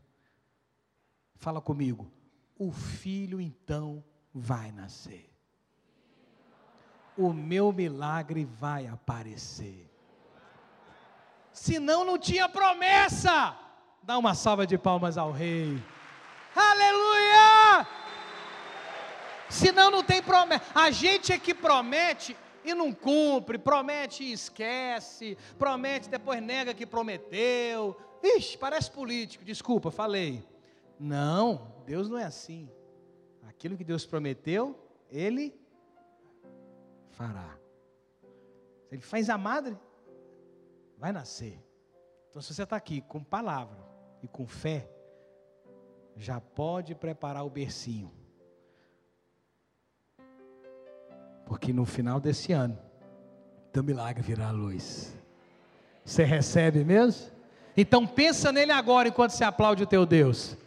Fala 1.35 1.61
comigo. 1.61 2.11
O 2.57 2.71
filho 2.71 3.39
então 3.39 4.03
vai 4.33 4.71
nascer. 4.71 5.29
O 7.17 7.33
meu 7.33 7.71
milagre 7.71 8.45
vai 8.45 8.87
aparecer. 8.87 9.88
Senão 11.59 12.05
não 12.05 12.17
tinha 12.17 12.47
promessa. 12.47 13.53
Dá 14.01 14.17
uma 14.17 14.33
salva 14.33 14.65
de 14.65 14.77
palmas 14.77 15.17
ao 15.17 15.29
rei. 15.29 15.77
Aleluia! 16.55 17.85
Senão 19.49 19.91
não 19.91 20.01
tem 20.01 20.23
promessa. 20.23 20.63
A 20.73 20.89
gente 20.89 21.33
é 21.33 21.37
que 21.37 21.53
promete 21.53 22.33
e 22.63 22.73
não 22.73 22.93
cumpre, 22.93 23.57
promete 23.57 24.23
e 24.23 24.31
esquece, 24.31 25.37
promete 25.57 26.07
depois 26.07 26.41
nega 26.41 26.73
que 26.73 26.85
prometeu. 26.85 27.99
Ixi, 28.23 28.57
parece 28.57 28.89
político, 28.89 29.43
desculpa, 29.43 29.91
falei. 29.91 30.47
Não, 30.97 31.73
Deus 31.85 32.07
não 32.07 32.17
é 32.17 32.23
assim. 32.23 32.69
Aquilo 33.49 33.75
que 33.75 33.83
Deus 33.83 34.05
prometeu, 34.05 34.79
Ele 35.09 35.53
fará. 37.09 37.57
Ele 38.89 39.01
faz 39.01 39.29
a 39.29 39.37
madre, 39.37 39.77
vai 40.99 41.13
nascer. 41.13 41.63
Então, 42.29 42.41
se 42.41 42.53
você 42.53 42.63
está 42.63 42.75
aqui 42.75 43.01
com 43.01 43.23
palavra 43.23 43.77
e 44.21 44.27
com 44.27 44.45
fé, 44.45 44.87
já 46.15 46.41
pode 46.41 46.93
preparar 46.93 47.45
o 47.45 47.49
bercinho. 47.49 48.11
Porque 51.45 51.71
no 51.73 51.85
final 51.85 52.19
desse 52.19 52.51
ano, 52.51 52.77
teu 53.71 53.83
milagre 53.83 54.21
virá 54.21 54.49
a 54.49 54.51
luz. 54.51 55.15
Você 56.03 56.23
recebe 56.23 56.83
mesmo? 56.83 57.31
Então 57.75 58.05
pensa 58.05 58.51
nele 58.51 58.71
agora 58.71 59.07
enquanto 59.07 59.31
você 59.31 59.43
aplaude 59.43 59.83
o 59.83 59.87
teu 59.87 60.05
Deus. 60.05 60.57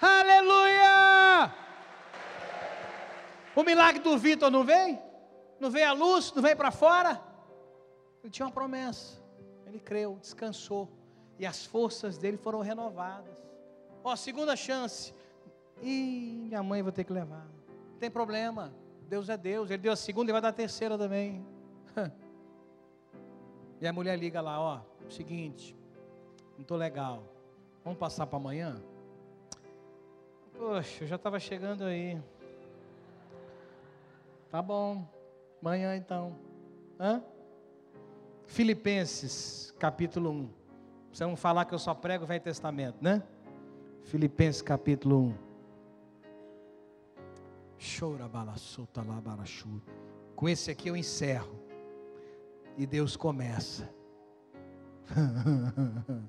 Aleluia! 0.00 1.52
O 3.62 3.64
milagre 3.64 4.02
do 4.02 4.18
Vitor 4.18 4.50
não 4.50 4.64
vem? 4.64 5.00
Não 5.60 5.70
veio 5.70 5.88
a 5.88 5.92
luz? 5.92 6.32
Não 6.34 6.42
veio 6.42 6.56
para 6.56 6.72
fora? 6.72 7.22
Ele 8.20 8.28
tinha 8.28 8.44
uma 8.44 8.52
promessa. 8.52 9.22
Ele 9.64 9.78
creu, 9.78 10.18
descansou. 10.20 10.90
E 11.38 11.46
as 11.46 11.64
forças 11.64 12.18
dele 12.18 12.36
foram 12.36 12.58
renovadas. 12.58 13.38
Ó, 14.02 14.16
segunda 14.16 14.56
chance. 14.56 15.14
E 15.80 16.42
minha 16.48 16.60
mãe 16.60 16.82
vai 16.82 16.90
ter 16.90 17.04
que 17.04 17.12
levar. 17.12 17.46
Não 17.92 17.98
tem 18.00 18.10
problema. 18.10 18.74
Deus 19.02 19.28
é 19.28 19.36
Deus. 19.36 19.70
Ele 19.70 19.80
deu 19.80 19.92
a 19.92 19.96
segunda 19.96 20.32
e 20.32 20.32
vai 20.32 20.42
dar 20.42 20.48
a 20.48 20.52
terceira 20.52 20.98
também. 20.98 21.46
E 23.80 23.86
a 23.88 23.92
mulher 23.92 24.16
liga 24.16 24.40
lá, 24.40 24.60
ó, 24.60 24.80
seguinte, 25.10 25.76
não 26.52 26.62
estou 26.62 26.76
legal. 26.76 27.24
Vamos 27.82 27.98
passar 27.98 28.28
para 28.28 28.38
amanhã? 28.38 28.80
Poxa, 30.56 31.02
eu 31.02 31.08
já 31.08 31.16
estava 31.16 31.40
chegando 31.40 31.82
aí. 31.82 32.16
Tá 34.52 34.60
bom. 34.60 35.08
Amanhã 35.62 35.96
então. 35.96 36.36
Hã? 37.00 37.22
Filipenses, 38.44 39.74
capítulo 39.78 40.30
1. 40.30 40.50
Você 41.10 41.24
não 41.24 41.36
falar 41.36 41.64
que 41.64 41.72
eu 41.72 41.78
só 41.78 41.94
prego 41.94 42.24
o 42.24 42.26
Velho 42.26 42.42
Testamento, 42.42 42.98
né? 43.00 43.22
Filipenses, 44.02 44.60
capítulo 44.60 45.28
1. 45.28 45.34
Com 50.36 50.50
esse 50.50 50.70
aqui 50.70 50.88
eu 50.88 50.96
encerro. 50.98 51.58
E 52.76 52.84
Deus 52.84 53.16
começa. 53.16 53.88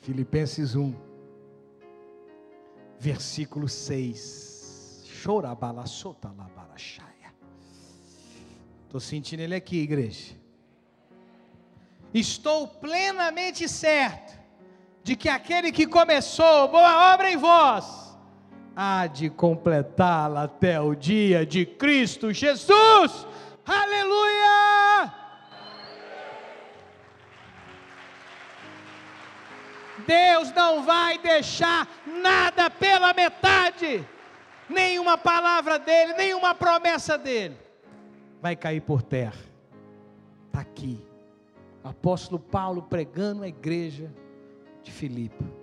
Filipenses 0.00 0.74
1, 0.74 0.92
versículo 2.98 3.68
6. 3.68 5.04
Estou 8.92 9.00
sentindo 9.00 9.40
ele 9.40 9.54
aqui, 9.54 9.78
igreja. 9.78 10.34
Estou 12.12 12.68
plenamente 12.68 13.66
certo 13.66 14.38
de 15.02 15.16
que 15.16 15.30
aquele 15.30 15.72
que 15.72 15.86
começou 15.86 16.68
boa 16.68 17.14
obra 17.14 17.30
em 17.30 17.38
vós, 17.38 18.14
há 18.76 19.06
de 19.06 19.30
completá-la 19.30 20.42
até 20.42 20.78
o 20.78 20.94
dia 20.94 21.46
de 21.46 21.64
Cristo 21.64 22.34
Jesus. 22.34 23.26
Aleluia! 23.64 25.14
Deus 30.06 30.52
não 30.52 30.82
vai 30.82 31.16
deixar 31.16 31.88
nada 32.04 32.68
pela 32.68 33.14
metade, 33.14 34.06
nenhuma 34.68 35.16
palavra 35.16 35.78
dele, 35.78 36.12
nenhuma 36.12 36.54
promessa 36.54 37.16
dele 37.16 37.61
vai 38.42 38.56
cair 38.56 38.82
por 38.82 39.00
terra. 39.00 39.40
Está 40.48 40.60
aqui, 40.60 41.02
apóstolo 41.82 42.38
Paulo 42.38 42.82
pregando 42.82 43.44
a 43.44 43.48
igreja 43.48 44.12
de 44.82 44.92
Filipe 44.92 45.62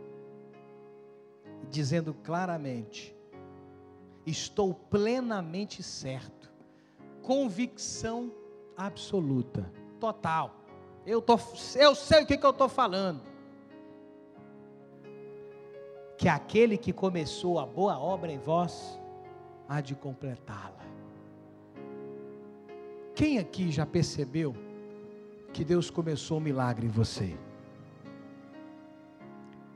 dizendo 1.69 2.13
claramente: 2.13 3.15
estou 4.25 4.73
plenamente 4.73 5.83
certo, 5.83 6.51
convicção 7.21 8.31
absoluta, 8.75 9.71
total. 9.99 10.55
Eu, 11.05 11.21
tô, 11.21 11.39
eu 11.75 11.93
sei 11.93 12.23
o 12.23 12.25
que, 12.25 12.37
que 12.37 12.45
eu 12.45 12.51
estou 12.51 12.69
falando. 12.69 13.21
Que 16.17 16.27
aquele 16.27 16.77
que 16.77 16.91
começou 16.91 17.59
a 17.59 17.65
boa 17.65 17.97
obra 17.97 18.31
em 18.31 18.37
vós, 18.37 18.99
há 19.67 19.79
de 19.79 19.95
completá-la. 19.95 20.88
Quem 23.19 23.37
aqui 23.37 23.69
já 23.69 23.85
percebeu 23.85 24.55
que 25.51 25.65
Deus 25.65 25.89
começou 25.89 26.37
um 26.37 26.39
milagre 26.39 26.87
em 26.87 26.89
você? 26.89 27.37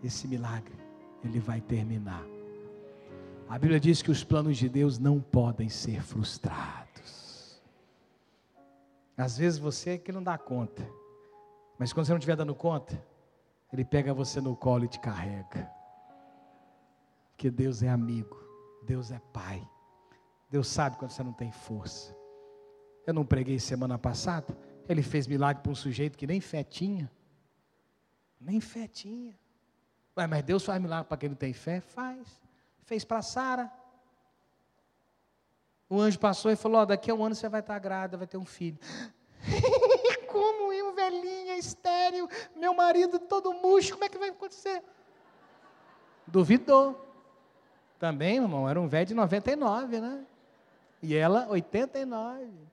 Esse 0.01 0.29
milagre 0.29 0.73
ele 1.21 1.41
vai 1.41 1.59
terminar. 1.59 2.23
A 3.49 3.59
Bíblia 3.59 3.81
diz 3.81 4.01
que 4.01 4.09
os 4.09 4.23
planos 4.23 4.55
de 4.55 4.69
Deus 4.69 4.97
não 4.97 5.19
podem 5.19 5.67
ser 5.67 6.01
frustrados. 6.01 7.61
Às 9.17 9.37
vezes 9.37 9.59
você 9.59 9.89
é 9.89 9.97
que 9.97 10.13
não 10.13 10.23
dá 10.23 10.37
conta, 10.37 10.89
mas 11.77 11.91
quando 11.91 12.05
você 12.05 12.13
não 12.13 12.19
estiver 12.19 12.37
dando 12.37 12.55
conta, 12.55 12.97
Ele 13.73 13.83
pega 13.83 14.13
você 14.13 14.39
no 14.39 14.55
colo 14.55 14.85
e 14.85 14.87
te 14.87 15.01
carrega. 15.01 15.69
Porque 17.31 17.51
Deus 17.51 17.83
é 17.83 17.89
amigo, 17.89 18.39
Deus 18.83 19.11
é 19.11 19.19
Pai, 19.33 19.61
Deus 20.49 20.69
sabe 20.69 20.95
quando 20.95 21.11
você 21.11 21.23
não 21.23 21.33
tem 21.33 21.51
força. 21.51 22.22
Eu 23.05 23.13
não 23.13 23.25
preguei 23.25 23.59
semana 23.59 23.97
passada, 23.97 24.55
Ele 24.87 25.01
fez 25.01 25.27
milagre 25.27 25.61
para 25.61 25.71
um 25.71 25.75
sujeito 25.75 26.17
que 26.17 26.27
nem 26.27 26.39
fé 26.39 26.63
tinha, 26.63 27.11
nem 28.39 28.59
fé 28.59 28.87
tinha. 28.87 29.37
Ué, 30.17 30.27
mas 30.27 30.43
Deus 30.43 30.63
faz 30.63 30.81
milagre 30.81 31.07
para 31.07 31.17
quem 31.17 31.29
não 31.29 31.35
tem 31.35 31.53
fé? 31.53 31.79
Faz. 31.81 32.41
Fez 32.83 33.03
para 33.03 33.21
Sara. 33.21 33.71
O 35.89 35.99
anjo 35.99 36.19
passou 36.19 36.51
e 36.51 36.55
falou: 36.55 36.81
oh, 36.81 36.85
daqui 36.85 37.09
a 37.09 37.15
um 37.15 37.23
ano 37.23 37.35
você 37.35 37.49
vai 37.49 37.59
estar 37.59 37.79
grávida, 37.79 38.17
vai 38.17 38.27
ter 38.27 38.37
um 38.37 38.45
filho. 38.45 38.77
como 40.27 40.73
eu, 40.73 40.93
velhinha, 40.93 41.57
estéreo, 41.57 42.27
meu 42.55 42.73
marido 42.73 43.19
todo 43.19 43.53
murcho, 43.53 43.93
como 43.93 44.03
é 44.03 44.09
que 44.09 44.17
vai 44.17 44.29
acontecer? 44.29 44.83
Duvidou. 46.27 46.99
Também, 47.99 48.37
irmão, 48.37 48.67
era 48.67 48.79
um 48.81 48.87
velho 48.87 49.05
de 49.05 49.13
99, 49.13 50.01
né? 50.01 50.25
E 51.01 51.15
ela, 51.15 51.47
89. 51.49 52.72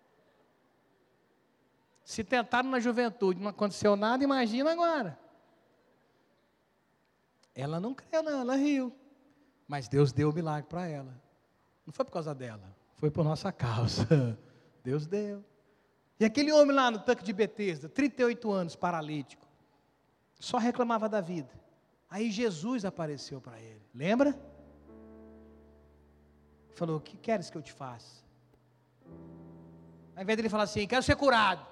Se 2.10 2.24
tentaram 2.24 2.68
na 2.68 2.80
juventude, 2.80 3.40
não 3.40 3.50
aconteceu 3.50 3.94
nada, 3.94 4.24
imagina 4.24 4.72
agora. 4.72 5.16
Ela 7.54 7.78
não 7.78 7.94
creu, 7.94 8.20
não, 8.20 8.40
ela 8.40 8.56
riu. 8.56 8.92
Mas 9.68 9.86
Deus 9.86 10.12
deu 10.12 10.30
o 10.30 10.32
milagre 10.32 10.68
para 10.68 10.88
ela. 10.88 11.14
Não 11.86 11.92
foi 11.92 12.04
por 12.04 12.10
causa 12.10 12.34
dela, 12.34 12.76
foi 12.96 13.12
por 13.12 13.22
nossa 13.22 13.52
causa. 13.52 14.36
Deus 14.82 15.06
deu. 15.06 15.44
E 16.18 16.24
aquele 16.24 16.50
homem 16.50 16.74
lá 16.74 16.90
no 16.90 16.98
tanque 16.98 17.22
de 17.22 17.32
Betesda, 17.32 17.88
38 17.88 18.50
anos, 18.50 18.74
paralítico, 18.74 19.46
só 20.34 20.58
reclamava 20.58 21.08
da 21.08 21.20
vida. 21.20 21.52
Aí 22.10 22.28
Jesus 22.32 22.84
apareceu 22.84 23.40
para 23.40 23.60
ele. 23.60 23.86
Lembra? 23.94 24.36
Falou: 26.74 26.96
O 26.96 27.00
que 27.00 27.16
queres 27.16 27.50
que 27.50 27.56
eu 27.56 27.62
te 27.62 27.72
faça? 27.72 28.24
Ao 30.16 30.24
invés 30.24 30.36
dele 30.36 30.48
falar 30.48 30.64
assim: 30.64 30.88
Quero 30.88 31.04
ser 31.04 31.14
curado. 31.14 31.69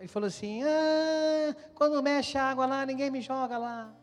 Ele 0.00 0.08
falou 0.08 0.26
assim: 0.26 0.62
ah, 0.62 1.54
Quando 1.74 2.02
mexe 2.02 2.38
a 2.38 2.44
água 2.44 2.64
lá, 2.64 2.86
ninguém 2.86 3.10
me 3.10 3.20
joga 3.20 3.58
lá. 3.58 3.94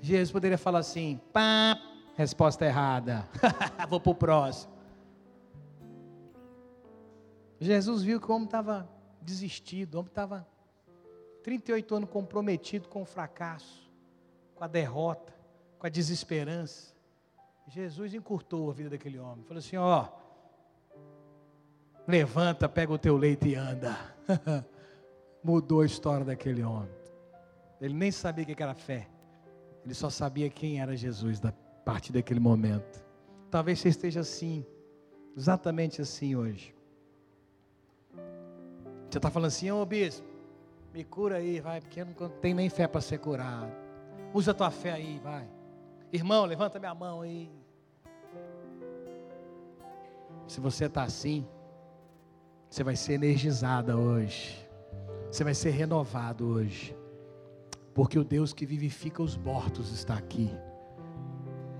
Jesus 0.00 0.30
poderia 0.30 0.56
falar 0.56 0.78
assim: 0.78 1.20
pá, 1.32 1.76
resposta 2.14 2.64
errada, 2.64 3.28
vou 3.88 3.98
para 3.98 4.12
o 4.12 4.14
próximo. 4.14 4.72
Jesus 7.58 8.02
viu 8.02 8.20
que 8.20 8.30
o 8.30 8.34
homem 8.34 8.44
estava 8.44 8.88
desistido, 9.20 9.96
o 9.96 9.98
homem 9.98 10.10
estava 10.10 10.46
38 11.42 11.94
anos 11.94 12.10
comprometido 12.10 12.88
com 12.88 13.02
o 13.02 13.06
fracasso, 13.06 13.90
com 14.54 14.62
a 14.62 14.68
derrota, 14.68 15.34
com 15.78 15.86
a 15.86 15.90
desesperança. 15.90 16.94
Jesus 17.66 18.14
encurtou 18.14 18.70
a 18.70 18.74
vida 18.74 18.90
daquele 18.90 19.18
homem, 19.18 19.44
falou 19.44 19.58
assim: 19.58 19.76
ó, 19.76 20.08
levanta, 22.06 22.68
pega 22.68 22.92
o 22.92 22.98
teu 22.98 23.16
leito 23.16 23.46
e 23.46 23.54
anda. 23.54 23.96
Mudou 25.42 25.82
a 25.82 25.86
história 25.86 26.24
daquele 26.24 26.62
homem. 26.62 26.90
Ele 27.80 27.94
nem 27.94 28.10
sabia 28.10 28.44
o 28.44 28.46
que 28.46 28.62
era 28.62 28.74
fé. 28.74 29.08
Ele 29.84 29.94
só 29.94 30.08
sabia 30.08 30.48
quem 30.48 30.80
era 30.80 30.96
Jesus 30.96 31.38
da 31.38 31.52
partir 31.84 32.12
daquele 32.12 32.40
momento. 32.40 33.04
Talvez 33.50 33.78
você 33.78 33.90
esteja 33.90 34.20
assim, 34.20 34.64
exatamente 35.36 36.00
assim 36.00 36.34
hoje. 36.34 36.74
Você 39.10 39.18
está 39.18 39.30
falando 39.30 39.48
assim, 39.48 39.70
ô 39.70 39.84
bispo, 39.84 40.26
me 40.92 41.04
cura 41.04 41.36
aí, 41.36 41.60
vai, 41.60 41.80
porque 41.80 42.00
eu 42.00 42.06
não 42.06 42.28
tenho 42.40 42.56
nem 42.56 42.68
fé 42.70 42.88
para 42.88 43.00
ser 43.00 43.18
curado. 43.18 43.70
Usa 44.32 44.50
a 44.50 44.54
tua 44.54 44.70
fé 44.70 44.92
aí, 44.92 45.20
vai. 45.22 45.48
Irmão, 46.12 46.44
levanta 46.44 46.78
minha 46.78 46.94
mão 46.94 47.20
aí. 47.20 47.50
Se 50.48 50.60
você 50.60 50.86
está 50.86 51.02
assim, 51.04 51.46
você 52.74 52.82
vai 52.82 52.96
ser 52.96 53.12
energizada 53.12 53.96
hoje. 53.96 54.58
Você 55.30 55.44
vai 55.44 55.54
ser 55.54 55.70
renovado 55.70 56.44
hoje. 56.44 56.92
Porque 57.94 58.18
o 58.18 58.24
Deus 58.24 58.52
que 58.52 58.66
vivifica 58.66 59.22
os 59.22 59.36
mortos 59.36 59.92
está 59.92 60.14
aqui. 60.14 60.50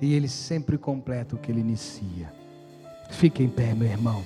E 0.01 0.15
Ele 0.15 0.29
sempre 0.29 0.79
completa 0.79 1.35
o 1.35 1.39
que 1.39 1.51
Ele 1.51 1.59
inicia. 1.59 2.33
Fique 3.11 3.43
em 3.43 3.49
pé, 3.49 3.75
meu 3.75 3.89
irmão. 3.89 4.23